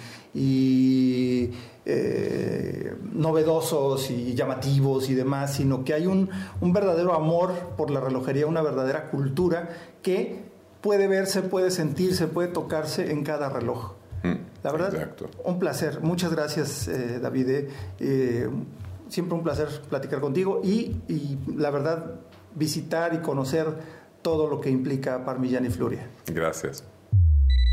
eh, 1.84 2.94
novedosos 3.12 4.10
y 4.10 4.34
llamativos 4.34 5.10
y 5.10 5.14
demás, 5.14 5.52
sino 5.52 5.84
que 5.84 5.92
hay 5.92 6.06
un, 6.06 6.30
verdadero 6.62 7.12
amor 7.12 7.52
por 7.76 7.90
la 7.90 8.00
relojería, 8.00 8.46
una 8.46 8.62
verdadera 8.62 9.10
cultura 9.10 9.68
que 10.00 10.42
puede 10.80 11.08
verse, 11.08 11.42
puede 11.42 11.70
sentirse, 11.70 12.26
puede 12.26 12.48
tocarse 12.48 13.10
en 13.12 13.22
cada 13.22 13.50
reloj. 13.50 13.92
La 14.62 14.72
verdad, 14.72 15.16
un 15.44 15.58
placer. 15.58 16.00
Muchas 16.00 16.32
gracias, 16.32 16.88
eh, 16.88 17.18
David. 17.18 17.68
Eh, 17.98 18.48
siempre 19.08 19.34
un 19.34 19.42
placer 19.42 19.68
platicar 19.88 20.20
contigo 20.20 20.60
y, 20.62 20.96
y 21.08 21.38
la 21.56 21.70
verdad, 21.70 22.20
visitar 22.54 23.14
y 23.14 23.18
conocer 23.18 23.66
todo 24.22 24.48
lo 24.48 24.60
que 24.60 24.70
implica 24.70 25.24
Parmigiani 25.24 25.68
y 25.68 25.70
Fluria. 25.70 26.08
Gracias. 26.26 26.84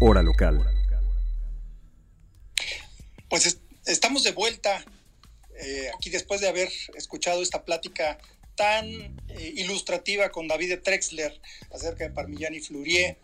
Hora 0.02 0.22
local. 0.22 0.64
Pues 3.30 3.60
estamos 3.86 4.24
de 4.24 4.32
vuelta 4.32 4.84
eh, 5.60 5.90
aquí 5.96 6.10
después 6.10 6.40
de 6.40 6.48
haber 6.48 6.70
escuchado 6.96 7.42
esta 7.42 7.66
plática 7.66 8.18
tan 8.56 8.86
eh, 8.86 9.54
ilustrativa 9.56 10.30
con 10.30 10.48
David 10.48 10.80
Trexler 10.84 11.40
acerca 11.72 12.06
de 12.06 12.12
Parmigiani 12.12 12.58
y 12.58 12.62
Flurie. 12.62 13.18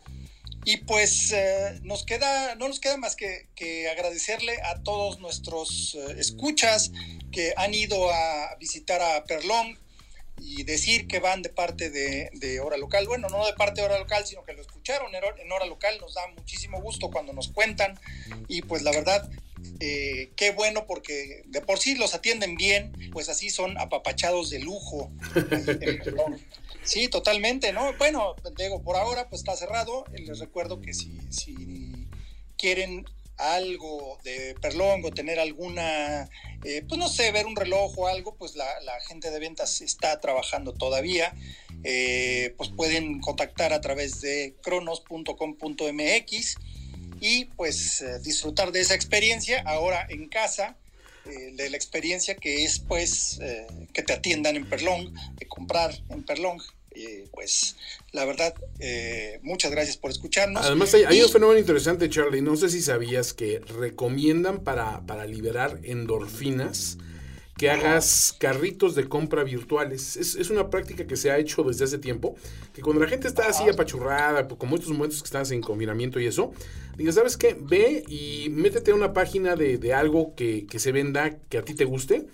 Y 0.65 0.77
pues 0.77 1.31
eh, 1.31 1.79
nos 1.83 2.05
queda, 2.05 2.55
no 2.55 2.67
nos 2.67 2.79
queda 2.79 2.97
más 2.97 3.15
que, 3.15 3.47
agradecerle 3.91 4.61
a 4.61 4.81
todos 4.83 5.19
nuestros 5.19 5.95
escuchas 6.17 6.91
que 7.31 7.53
han 7.57 7.73
ido 7.73 8.11
a 8.11 8.55
visitar 8.59 9.01
a 9.01 9.23
Perlón, 9.23 9.77
y 10.45 10.63
decir 10.63 11.07
que 11.07 11.19
van 11.19 11.41
de 11.41 11.49
parte 11.49 11.89
de, 11.89 12.59
Hora 12.59 12.77
Local. 12.77 13.07
Bueno, 13.07 13.27
no 13.29 13.45
de 13.45 13.53
parte 13.53 13.81
de 13.81 13.87
Hora 13.87 13.99
Local, 13.99 14.25
sino 14.25 14.43
que 14.43 14.53
lo 14.53 14.61
escucharon 14.61 15.11
en 15.13 15.51
Hora 15.51 15.65
Local. 15.65 15.97
Nos 16.01 16.15
da 16.15 16.27
muchísimo 16.35 16.81
gusto 16.81 17.09
cuando 17.11 17.33
nos 17.33 17.49
cuentan 17.49 17.99
y 18.47 18.61
pues 18.61 18.83
la 18.83 18.91
verdad, 18.91 19.29
eh, 19.79 20.31
qué 20.35 20.51
bueno 20.51 20.85
porque 20.85 21.43
de 21.45 21.61
por 21.61 21.79
sí 21.79 21.95
los 21.95 22.13
atienden 22.13 22.55
bien, 22.55 22.91
pues 23.11 23.29
así 23.29 23.49
son 23.49 23.77
apapachados 23.77 24.49
de 24.49 24.59
lujo. 24.59 25.11
sí, 26.83 27.07
totalmente, 27.07 27.73
¿no? 27.73 27.93
Bueno, 27.97 28.35
digo, 28.57 28.81
por 28.81 28.95
ahora 28.95 29.29
pues 29.29 29.41
está 29.41 29.55
cerrado. 29.55 30.05
Les 30.13 30.39
recuerdo 30.39 30.81
que 30.81 30.93
si, 30.93 31.19
si 31.29 32.07
quieren 32.57 33.05
algo 33.37 34.19
de 34.23 34.55
Perlongo, 34.61 35.11
tener 35.11 35.39
alguna, 35.39 36.29
eh, 36.63 36.83
pues 36.87 36.99
no 36.99 37.09
sé, 37.09 37.31
ver 37.31 37.45
un 37.45 37.55
reloj 37.55 37.97
o 37.97 38.07
algo, 38.07 38.35
pues 38.35 38.55
la, 38.55 38.67
gente 39.07 39.31
de 39.31 39.39
ventas 39.39 39.81
está 39.81 40.19
trabajando 40.19 40.73
todavía. 40.73 41.33
Eh, 41.83 42.53
pues 42.57 42.69
pueden 42.69 43.19
contactar 43.19 43.73
a 43.73 43.81
través 43.81 44.21
de 44.21 44.55
cronos.com.mx 44.61 46.55
y 47.19 47.45
pues 47.45 48.01
eh, 48.01 48.19
disfrutar 48.19 48.71
de 48.71 48.79
esa 48.79 48.95
experiencia 48.95 49.61
ahora 49.65 50.07
en 50.09 50.29
casa, 50.29 50.77
de 51.25 51.69
la 51.69 51.77
experiencia 51.77 52.35
que 52.35 52.65
es 52.65 52.79
pues 52.79 53.39
que 53.93 54.03
te 54.03 54.13
atiendan 54.13 54.55
en 54.55 54.69
Perlong, 54.69 55.13
de 55.37 55.47
comprar 55.47 55.93
en 56.09 56.23
Perlong 56.23 56.61
eh, 56.95 57.25
pues 57.31 57.75
la 58.11 58.25
verdad, 58.25 58.53
eh, 58.79 59.39
muchas 59.41 59.71
gracias 59.71 59.97
por 59.97 60.11
escucharnos. 60.11 60.63
Además, 60.63 60.93
hay, 60.93 61.21
un 61.21 61.29
fenómeno 61.29 61.59
interesante, 61.59 62.09
Charlie. 62.09 62.41
No 62.41 62.55
sé 62.55 62.69
si 62.69 62.81
sabías 62.81 63.33
que 63.33 63.59
recomiendan 63.59 64.63
para, 64.63 65.05
para 65.05 65.25
liberar 65.25 65.79
endorfinas 65.83 66.97
que 67.57 67.69
hagas 67.69 68.35
carritos 68.39 68.95
de 68.95 69.07
compra 69.07 69.43
virtuales. 69.43 70.17
Es, 70.17 70.49
una 70.49 70.69
práctica 70.69 71.05
que 71.05 71.15
se 71.15 71.31
ha 71.31 71.37
hecho 71.37 71.63
desde 71.63 71.85
hace 71.85 71.97
tiempo, 71.99 72.35
que 72.73 72.81
cuando 72.81 73.01
la 73.01 73.09
gente 73.09 73.27
está 73.27 73.47
así 73.47 73.67
apachurrada, 73.69 74.47
como 74.47 74.75
estos 74.75 74.91
momentos 74.91 75.21
que 75.21 75.27
estás 75.27 75.51
en 75.51 75.61
confinamiento 75.61 76.19
y 76.19 76.25
eso, 76.25 76.51
diga, 76.97 77.11
¿sabes 77.11 77.37
qué? 77.37 77.55
Ve 77.59 78.03
y 78.07 78.49
métete 78.49 78.91
a 78.91 78.95
una 78.95 79.13
página 79.13 79.55
de, 79.55 79.77
de 79.77 79.93
algo 79.93 80.33
que, 80.35 80.65
que, 80.65 80.79
se 80.79 80.91
venda, 80.91 81.37
que 81.49 81.57
a 81.57 81.65
ti 81.65 81.75
te 81.75 81.85
guste, 81.85 82.27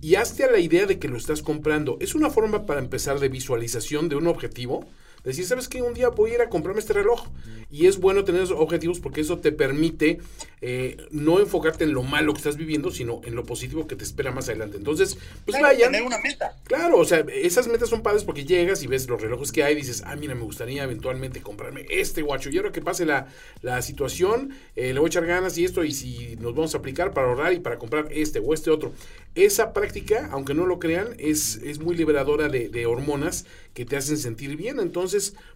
y 0.00 0.16
hazte 0.16 0.44
a 0.44 0.50
la 0.50 0.58
idea 0.58 0.86
de 0.86 0.98
que 0.98 1.08
lo 1.08 1.16
estás 1.16 1.42
comprando. 1.42 1.96
Es 2.00 2.14
una 2.14 2.30
forma 2.30 2.66
para 2.66 2.80
empezar 2.80 3.20
de 3.20 3.28
visualización 3.28 4.08
de 4.08 4.16
un 4.16 4.26
objetivo, 4.26 4.86
decir, 5.24 5.44
¿sabes 5.44 5.68
qué? 5.68 5.82
Un 5.82 5.94
día 5.94 6.08
voy 6.08 6.32
a 6.32 6.34
ir 6.34 6.40
a 6.42 6.48
comprarme 6.48 6.80
este 6.80 6.92
reloj. 6.92 7.28
Y 7.70 7.86
es 7.86 7.98
bueno 7.98 8.22
tener 8.24 8.42
esos 8.42 8.58
objetivos 8.58 9.00
porque 9.00 9.22
eso 9.22 9.38
te 9.38 9.50
permite 9.50 10.18
eh, 10.60 10.98
no 11.10 11.40
enfocarte 11.40 11.84
en 11.84 11.94
lo 11.94 12.02
malo 12.02 12.34
que 12.34 12.38
estás 12.38 12.58
viviendo, 12.58 12.90
sino 12.90 13.22
en 13.24 13.34
lo 13.34 13.44
positivo 13.44 13.86
que 13.86 13.96
te 13.96 14.04
espera 14.04 14.30
más 14.30 14.48
adelante. 14.48 14.76
Entonces, 14.76 15.16
pues 15.46 15.56
claro, 15.56 15.78
Tener 15.78 16.02
una 16.02 16.18
meta. 16.18 16.56
Claro, 16.64 16.98
o 16.98 17.04
sea, 17.06 17.24
esas 17.32 17.68
metas 17.68 17.88
son 17.88 18.02
padres 18.02 18.24
porque 18.24 18.44
llegas 18.44 18.82
y 18.82 18.86
ves 18.88 19.08
los 19.08 19.22
relojes 19.22 19.52
que 19.52 19.64
hay 19.64 19.72
y 19.72 19.76
dices, 19.76 20.02
ah, 20.04 20.16
mira, 20.16 20.34
me 20.34 20.42
gustaría 20.42 20.84
eventualmente 20.84 21.40
comprarme 21.40 21.86
este 21.88 22.20
guacho. 22.20 22.50
Y 22.50 22.58
ahora 22.58 22.72
que 22.72 22.82
pase 22.82 23.06
la, 23.06 23.28
la 23.62 23.80
situación, 23.80 24.50
eh, 24.76 24.92
le 24.92 25.00
voy 25.00 25.06
a 25.06 25.08
echar 25.08 25.24
ganas 25.24 25.56
y 25.56 25.64
esto, 25.64 25.82
y 25.82 25.92
si 25.92 26.36
nos 26.36 26.54
vamos 26.54 26.74
a 26.74 26.78
aplicar 26.78 27.14
para 27.14 27.28
ahorrar 27.28 27.54
y 27.54 27.60
para 27.60 27.78
comprar 27.78 28.08
este 28.10 28.38
o 28.38 28.52
este 28.52 28.70
otro. 28.70 28.92
Esa 29.34 29.72
práctica, 29.72 30.28
aunque 30.30 30.52
no 30.52 30.66
lo 30.66 30.78
crean, 30.78 31.14
es, 31.18 31.56
es 31.64 31.78
muy 31.78 31.96
liberadora 31.96 32.50
de, 32.50 32.68
de 32.68 32.84
hormonas 32.84 33.46
que 33.72 33.86
te 33.86 33.96
hacen 33.96 34.18
sentir 34.18 34.56
bien. 34.56 34.78
Entonces, 34.78 35.11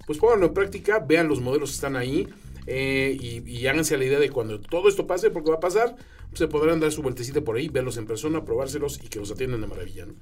pues 0.06 0.18
pónganlo 0.18 0.46
en 0.46 0.54
práctica, 0.54 0.98
vean 0.98 1.28
los 1.28 1.40
modelos 1.40 1.70
que 1.70 1.74
están 1.74 1.96
ahí 1.96 2.28
eh, 2.66 3.16
y, 3.20 3.66
háganse 3.66 3.96
la 3.96 4.04
idea 4.04 4.18
de 4.18 4.30
cuando 4.30 4.60
todo 4.60 4.88
esto 4.88 5.06
pase, 5.06 5.30
porque 5.30 5.50
va 5.50 5.56
a 5.56 5.60
pasar, 5.60 5.96
se 6.34 6.48
podrán 6.48 6.80
dar 6.80 6.92
su 6.92 7.02
vueltecita 7.02 7.40
por 7.40 7.56
ahí, 7.56 7.68
verlos 7.68 7.96
en 7.96 8.06
persona, 8.06 8.44
probárselos 8.44 9.00
y 9.02 9.08
que 9.08 9.18
los 9.18 9.30
atiendan 9.30 9.60
de 9.60 9.66
maravilla. 9.66 10.06
¿no? 10.06 10.14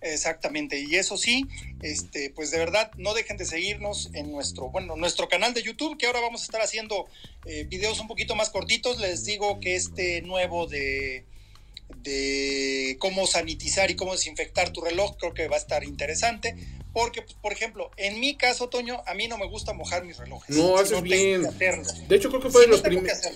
Exactamente, 0.00 0.80
y 0.80 0.94
eso 0.94 1.18
sí, 1.18 1.46
este, 1.82 2.30
pues 2.30 2.50
de 2.50 2.58
verdad 2.58 2.90
no 2.96 3.12
dejen 3.12 3.36
de 3.36 3.44
seguirnos 3.44 4.10
en 4.14 4.32
nuestro, 4.32 4.70
bueno, 4.70 4.96
nuestro 4.96 5.28
canal 5.28 5.52
de 5.52 5.62
YouTube, 5.62 5.98
que 5.98 6.06
ahora 6.06 6.20
vamos 6.20 6.40
a 6.40 6.44
estar 6.44 6.62
haciendo 6.62 7.06
eh, 7.44 7.64
videos 7.64 8.00
un 8.00 8.08
poquito 8.08 8.34
más 8.34 8.48
cortitos. 8.48 8.98
Les 8.98 9.24
digo 9.24 9.60
que 9.60 9.74
este 9.74 10.22
nuevo 10.22 10.66
de 10.66 11.26
de 12.02 12.96
cómo 12.98 13.26
sanitizar 13.26 13.90
y 13.90 13.96
cómo 13.96 14.12
desinfectar 14.12 14.72
tu 14.72 14.80
reloj, 14.80 15.16
creo 15.18 15.34
que 15.34 15.48
va 15.48 15.56
a 15.56 15.60
estar 15.60 15.84
interesante. 15.84 16.54
Porque, 16.92 17.24
por 17.40 17.52
ejemplo, 17.52 17.90
en 17.96 18.18
mi 18.18 18.36
caso, 18.36 18.68
Toño, 18.68 19.02
a 19.06 19.14
mí 19.14 19.28
no 19.28 19.38
me 19.38 19.46
gusta 19.46 19.72
mojar 19.72 20.04
mis 20.04 20.18
relojes. 20.18 20.56
No, 20.56 20.76
haces 20.76 21.00
bien. 21.02 21.42
De 22.08 22.16
hecho, 22.16 22.30
creo 22.30 22.40
que 22.40 22.50
fue, 22.50 22.62
de 22.62 22.66
los 22.66 22.82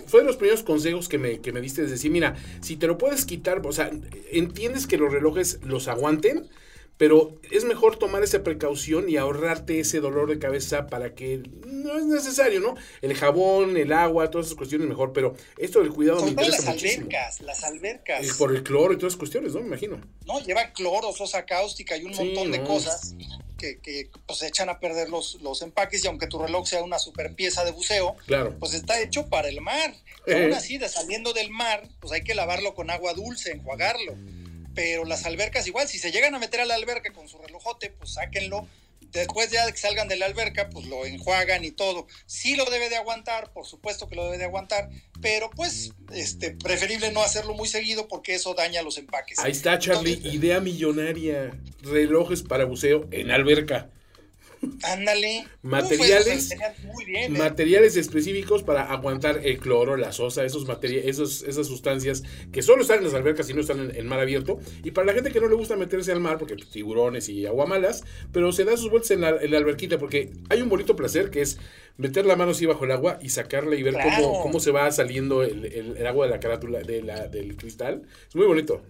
fue 0.07 0.21
de 0.21 0.27
los 0.27 0.37
primeros 0.37 0.65
consejos 0.65 1.09
que 1.09 1.19
me, 1.19 1.41
que 1.41 1.53
me 1.53 1.61
diste. 1.61 1.85
Es 1.85 1.91
decir, 1.91 2.11
mira, 2.11 2.35
si 2.63 2.77
te 2.77 2.89
lo 2.89 2.99
puedes 2.99 3.25
quitar, 3.25 3.65
o 3.65 3.73
sea, 3.73 3.91
entiendes 4.33 4.89
que 4.89 4.97
los 4.97 5.13
relojes 5.13 5.61
los 5.63 5.87
aguanten, 5.87 6.49
pero 6.97 7.41
es 7.51 7.65
mejor 7.65 7.97
tomar 7.97 8.23
esa 8.23 8.43
precaución 8.43 9.09
y 9.09 9.17
ahorrarte 9.17 9.81
ese 9.81 10.01
dolor 10.01 10.29
de 10.29 10.39
cabeza 10.39 10.87
para 10.87 11.15
que 11.15 11.43
no 11.65 11.99
es 11.99 12.05
necesario, 12.05 12.61
¿no? 12.61 12.77
El 13.03 13.15
jabón, 13.15 13.77
el 13.77 13.93
agua, 13.93 14.31
todas 14.31 14.47
esas 14.47 14.57
cuestiones 14.57 14.89
mejor, 14.89 15.13
pero 15.13 15.35
esto 15.59 15.81
del 15.81 15.91
cuidado 15.91 16.23
me 16.23 16.31
interesa 16.31 16.73
las 16.73 16.83
albercas, 16.83 17.41
las 17.41 17.65
albercas. 17.65 18.37
por 18.39 18.55
el 18.55 18.63
cloro 18.63 18.93
y 18.95 18.97
todas 18.97 19.13
esas 19.13 19.19
cuestiones, 19.19 19.55
¿no? 19.55 19.61
Me 19.61 19.67
imagino. 19.67 20.01
No, 20.27 20.41
lleva 20.41 20.73
cloro, 20.73 21.13
sosa 21.13 21.45
cáustica 21.45 21.97
y 21.97 22.05
un 22.05 22.15
montón 22.15 22.53
de 22.53 22.63
cosas 22.63 23.15
que, 23.59 23.79
que 23.81 24.09
pues, 24.27 24.43
echan 24.43 24.69
a 24.69 24.79
perder 24.79 25.09
los, 25.09 25.41
los 25.43 25.63
empaques 25.63 26.05
y 26.05 26.07
aunque 26.07 26.29
tu 26.29 26.39
reloj 26.39 26.67
sea 26.67 26.83
una 26.83 26.99
super 27.01 27.35
pieza 27.35 27.65
de 27.65 27.73
buceo, 27.73 28.17
claro. 28.27 28.57
pues 28.61 28.73
está 28.75 29.01
hecho 29.01 29.29
para 29.29 29.49
el 29.49 29.61
mar. 29.61 29.95
Y 30.27 30.33
aún 30.33 30.53
así, 30.53 30.79
de 30.79 30.89
saliendo 30.89 31.33
del 31.33 31.51
mar, 31.51 31.89
pues 32.01 32.13
hay 32.13 32.23
que 32.23 32.35
lavarlo 32.35 32.75
con 32.75 32.91
agua 32.91 33.15
dulce, 33.15 33.51
enjuagarlo 33.51 34.15
pero 34.75 35.05
las 35.05 35.25
albercas 35.25 35.67
igual, 35.67 35.89
si 35.89 35.99
se 35.99 36.13
llegan 36.13 36.35
a 36.35 36.39
meter 36.39 36.61
a 36.61 36.65
la 36.65 36.75
alberca 36.75 37.13
con 37.13 37.29
su 37.29 37.39
relojote, 37.39 37.91
pues 37.91 38.15
sáquenlo. 38.15 38.67
Después 39.13 39.49
ya 39.51 39.65
de 39.65 39.71
que 39.71 39.79
salgan 39.79 40.09
de 40.09 40.17
la 40.17 40.27
alberca, 40.27 40.69
pues 40.71 40.87
lo 40.87 41.07
enjuagan 41.07 41.65
y 41.65 41.71
todo. 41.71 42.09
Sí 42.27 42.57
lo 42.57 42.65
debe 42.65 42.91
de 42.91 42.97
aguantar, 42.97 43.53
por 43.53 43.65
supuesto 43.65 44.09
que 44.09 44.17
lo 44.17 44.25
debe 44.25 44.39
de 44.39 44.45
aguantar, 44.47 44.91
pero 45.23 45.51
pues 45.51 45.93
este 46.13 46.51
preferible 46.51 47.13
no 47.13 47.23
hacerlo 47.23 47.55
muy 47.55 47.69
seguido 47.69 48.09
porque 48.09 48.35
eso 48.35 48.55
daña 48.55 48.83
los 48.83 48.99
empaques. 48.99 49.39
Ahí 49.39 49.53
está, 49.53 49.79
Charlie, 49.79 50.21
idea 50.25 50.59
millonaria. 50.59 51.57
Relojes 51.83 52.43
para 52.43 52.65
buceo 52.65 53.07
en 53.13 53.31
alberca. 53.31 53.89
Ándale. 54.83 55.47
Materiales, 55.63 56.53
¿eh? 56.53 57.29
materiales 57.29 57.97
específicos 57.97 58.63
para 58.63 58.85
aguantar 58.85 59.41
el 59.45 59.59
cloro, 59.59 59.97
la 59.97 60.13
sosa, 60.13 60.45
esos 60.45 60.67
materiales, 60.67 61.19
esas 61.19 61.67
sustancias 61.67 62.23
que 62.53 62.63
solo 62.63 62.83
están 62.83 62.99
en 62.99 63.05
las 63.05 63.15
albercas 63.15 63.49
y 63.51 63.55
no 63.55 63.61
están 63.61 63.81
en 63.81 63.97
el 63.97 64.05
mar 64.05 64.21
abierto. 64.21 64.59
Y 64.83 64.91
para 64.91 65.07
la 65.07 65.15
gente 65.15 65.31
que 65.31 65.41
no 65.41 65.49
le 65.49 65.55
gusta 65.55 65.77
meterse 65.77 66.13
al 66.13 66.21
mar, 66.21 66.39
porque 66.39 66.57
tiburones 66.57 67.29
y 67.29 67.47
aguamalas, 67.47 68.05
pero 68.33 68.53
se 68.53 68.65
da 68.65 68.77
sus 68.77 68.91
vueltas 68.91 69.11
en 69.11 69.21
la, 69.21 69.29
alberquita, 69.29 69.99
porque 69.99 70.31
hay 70.49 70.63
un 70.63 70.69
bonito 70.69 70.97
placer 70.97 71.31
que 71.31 71.43
es 71.43 71.59
meter 71.97 72.27
la 72.27 72.37
mano 72.37 72.51
así 72.53 72.67
bajo 72.67 72.85
el 72.85 72.91
agua 72.91 73.19
y 73.23 73.29
sacarla 73.29 73.77
y 73.77 73.83
ver 73.83 73.95
cómo, 73.95 74.43
cómo 74.43 74.61
se 74.61 74.71
va 74.71 74.91
saliendo 74.91 75.43
el, 75.43 76.07
agua 76.07 76.27
de 76.27 76.33
la 76.33 76.41
carátula 76.41 76.81
de 76.81 77.03
la, 77.03 77.29
del 77.29 77.57
cristal. 77.57 78.03
Es 78.29 78.35
muy 78.35 78.47
bonito. 78.47 78.83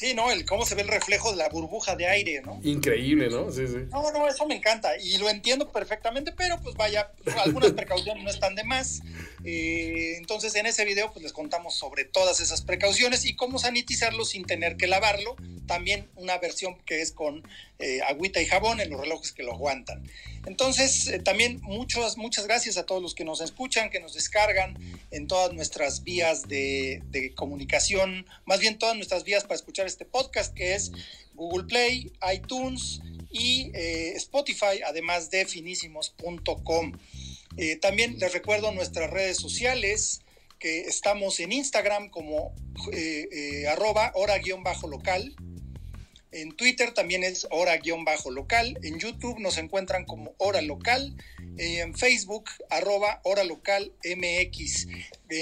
Sí, 0.00 0.14
¿no? 0.14 0.32
El 0.32 0.46
cómo 0.46 0.64
se 0.64 0.74
ve 0.74 0.80
el 0.80 0.88
reflejo 0.88 1.30
de 1.30 1.36
la 1.36 1.50
burbuja 1.50 1.94
de 1.94 2.06
aire, 2.06 2.40
¿no? 2.40 2.58
Increíble, 2.62 3.28
¿no? 3.28 3.52
Sí, 3.52 3.66
sí. 3.66 3.80
No, 3.90 4.10
no, 4.12 4.26
eso 4.26 4.46
me 4.46 4.54
encanta 4.54 4.96
y 4.96 5.18
lo 5.18 5.28
entiendo 5.28 5.70
perfectamente, 5.70 6.32
pero 6.32 6.58
pues 6.62 6.74
vaya, 6.74 7.12
algunas 7.44 7.72
precauciones 7.72 8.24
no 8.24 8.30
están 8.30 8.54
de 8.54 8.64
más. 8.64 9.02
Eh, 9.44 10.14
entonces 10.16 10.54
en 10.54 10.64
ese 10.64 10.86
video 10.86 11.12
pues 11.12 11.22
les 11.22 11.34
contamos 11.34 11.74
sobre 11.74 12.04
todas 12.06 12.40
esas 12.40 12.62
precauciones 12.62 13.26
y 13.26 13.36
cómo 13.36 13.58
sanitizarlo 13.58 14.24
sin 14.24 14.46
tener 14.46 14.78
que 14.78 14.86
lavarlo. 14.86 15.36
También 15.66 16.08
una 16.16 16.38
versión 16.38 16.78
que 16.86 17.02
es 17.02 17.12
con 17.12 17.46
eh, 17.78 18.00
agüita 18.08 18.40
y 18.40 18.46
jabón 18.46 18.80
en 18.80 18.88
los 18.88 19.02
relojes 19.02 19.32
que 19.32 19.42
lo 19.42 19.52
aguantan. 19.52 20.02
Entonces 20.46 21.08
eh, 21.08 21.18
también 21.18 21.60
muchas, 21.60 22.16
muchas 22.16 22.46
gracias 22.46 22.78
a 22.78 22.86
todos 22.86 23.02
los 23.02 23.14
que 23.14 23.24
nos 23.24 23.42
escuchan, 23.42 23.90
que 23.90 24.00
nos 24.00 24.14
descargan 24.14 24.78
en 25.10 25.26
todas 25.26 25.52
nuestras 25.52 26.04
vías 26.04 26.48
de, 26.48 27.02
de 27.10 27.34
comunicación, 27.34 28.26
más 28.46 28.60
bien 28.60 28.78
todas 28.78 28.96
nuestras 28.96 29.24
vías 29.24 29.42
para 29.42 29.56
escuchar 29.56 29.89
este 29.90 30.06
podcast 30.06 30.54
que 30.54 30.74
es 30.74 30.90
Google 31.34 31.66
Play, 31.66 32.12
iTunes 32.32 33.00
y 33.30 33.70
Spotify, 34.16 34.80
además 34.86 35.30
de 35.30 35.44
finísimos.com. 35.44 36.92
Eh, 37.56 37.76
también 37.76 38.18
les 38.18 38.32
recuerdo 38.32 38.72
nuestras 38.72 39.10
redes 39.10 39.36
sociales, 39.36 40.22
que 40.58 40.82
estamos 40.82 41.40
en 41.40 41.52
Instagram 41.52 42.10
como 42.10 42.54
eh, 42.92 43.28
eh, 43.32 43.66
arroba 43.66 44.12
hora-local. 44.14 45.34
En 46.32 46.52
Twitter 46.52 46.92
también 46.92 47.24
es 47.24 47.46
hora-local. 47.50 48.78
En 48.82 48.98
YouTube 48.98 49.38
nos 49.40 49.58
encuentran 49.58 50.04
como 50.04 50.34
hora 50.38 50.62
local. 50.62 51.16
en 51.58 51.94
Facebook, 51.94 52.44
arroba 52.70 53.20
hora 53.24 53.44
local 53.44 53.92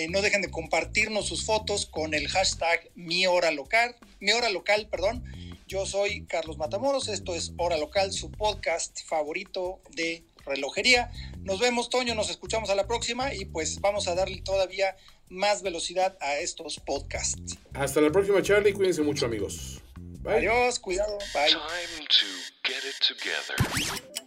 no 0.09 0.23
dejen 0.23 0.43
de 0.43 0.51
compartirnos 0.51 1.27
sus 1.27 1.45
fotos 1.45 1.87
con 1.87 2.15
el 2.15 2.29
hashtag 2.29 2.91
mi 2.95 3.27
hora 3.27 3.51
local. 3.51 3.97
Mi 4.21 4.33
hora 4.33 4.51
local, 4.51 4.89
perdón. 4.91 5.25
Yo 5.67 5.87
soy 5.87 6.25
Carlos 6.27 6.57
Matamoros. 6.57 7.09
Esto 7.09 7.35
es 7.35 7.53
Hora 7.59 7.77
Local, 7.77 8.13
su 8.13 8.31
podcast 8.31 9.03
favorito 9.07 9.81
de 9.91 10.25
relojería. 10.47 11.11
Nos 11.41 11.61
vemos, 11.61 11.91
Toño, 11.91 12.15
nos 12.15 12.31
escuchamos 12.31 12.71
a 12.71 12.75
la 12.75 12.87
próxima 12.87 13.35
y 13.35 13.45
pues 13.45 13.81
vamos 13.81 14.09
a 14.09 14.15
darle 14.15 14.41
todavía 14.41 14.97
más 15.29 15.63
velocidad 15.63 16.17
a 16.21 16.39
estos 16.39 16.81
podcasts. 16.81 17.59
Hasta 17.75 18.01
la 18.01 18.11
próxima, 18.11 18.43
Charlie. 18.43 18.73
Cuídense 18.73 19.03
mucho, 19.03 19.27
amigos. 19.27 19.83
Adiós, 20.29 20.79
cuidado. 20.79 21.19
Bye. 21.33 21.57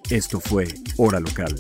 Esto 0.10 0.40
fue 0.40 0.68
Hora 0.98 1.20
Local, 1.20 1.56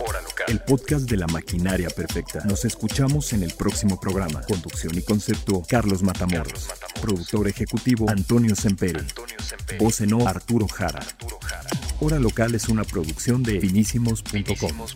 el 0.47 0.59
podcast 0.61 1.09
de 1.09 1.17
la 1.17 1.27
maquinaria 1.27 1.89
perfecta. 1.89 2.43
Nos 2.45 2.65
escuchamos 2.65 3.33
en 3.33 3.43
el 3.43 3.53
próximo 3.53 3.99
programa. 3.99 4.41
Conducción 4.41 4.97
y 4.97 5.03
concepto, 5.03 5.63
Carlos 5.69 6.01
Matamoros. 6.03 6.69
Productor 7.01 7.47
ejecutivo, 7.47 8.09
Antonio 8.09 8.55
Semperi. 8.55 9.05
Voz 9.79 10.01
en 10.01 10.27
Arturo 10.27 10.67
Jara. 10.67 11.05
Hora 11.99 12.19
Local 12.19 12.55
es 12.55 12.67
una 12.67 12.83
producción 12.83 13.43
de 13.43 13.61
finísimos.com. 13.61 14.87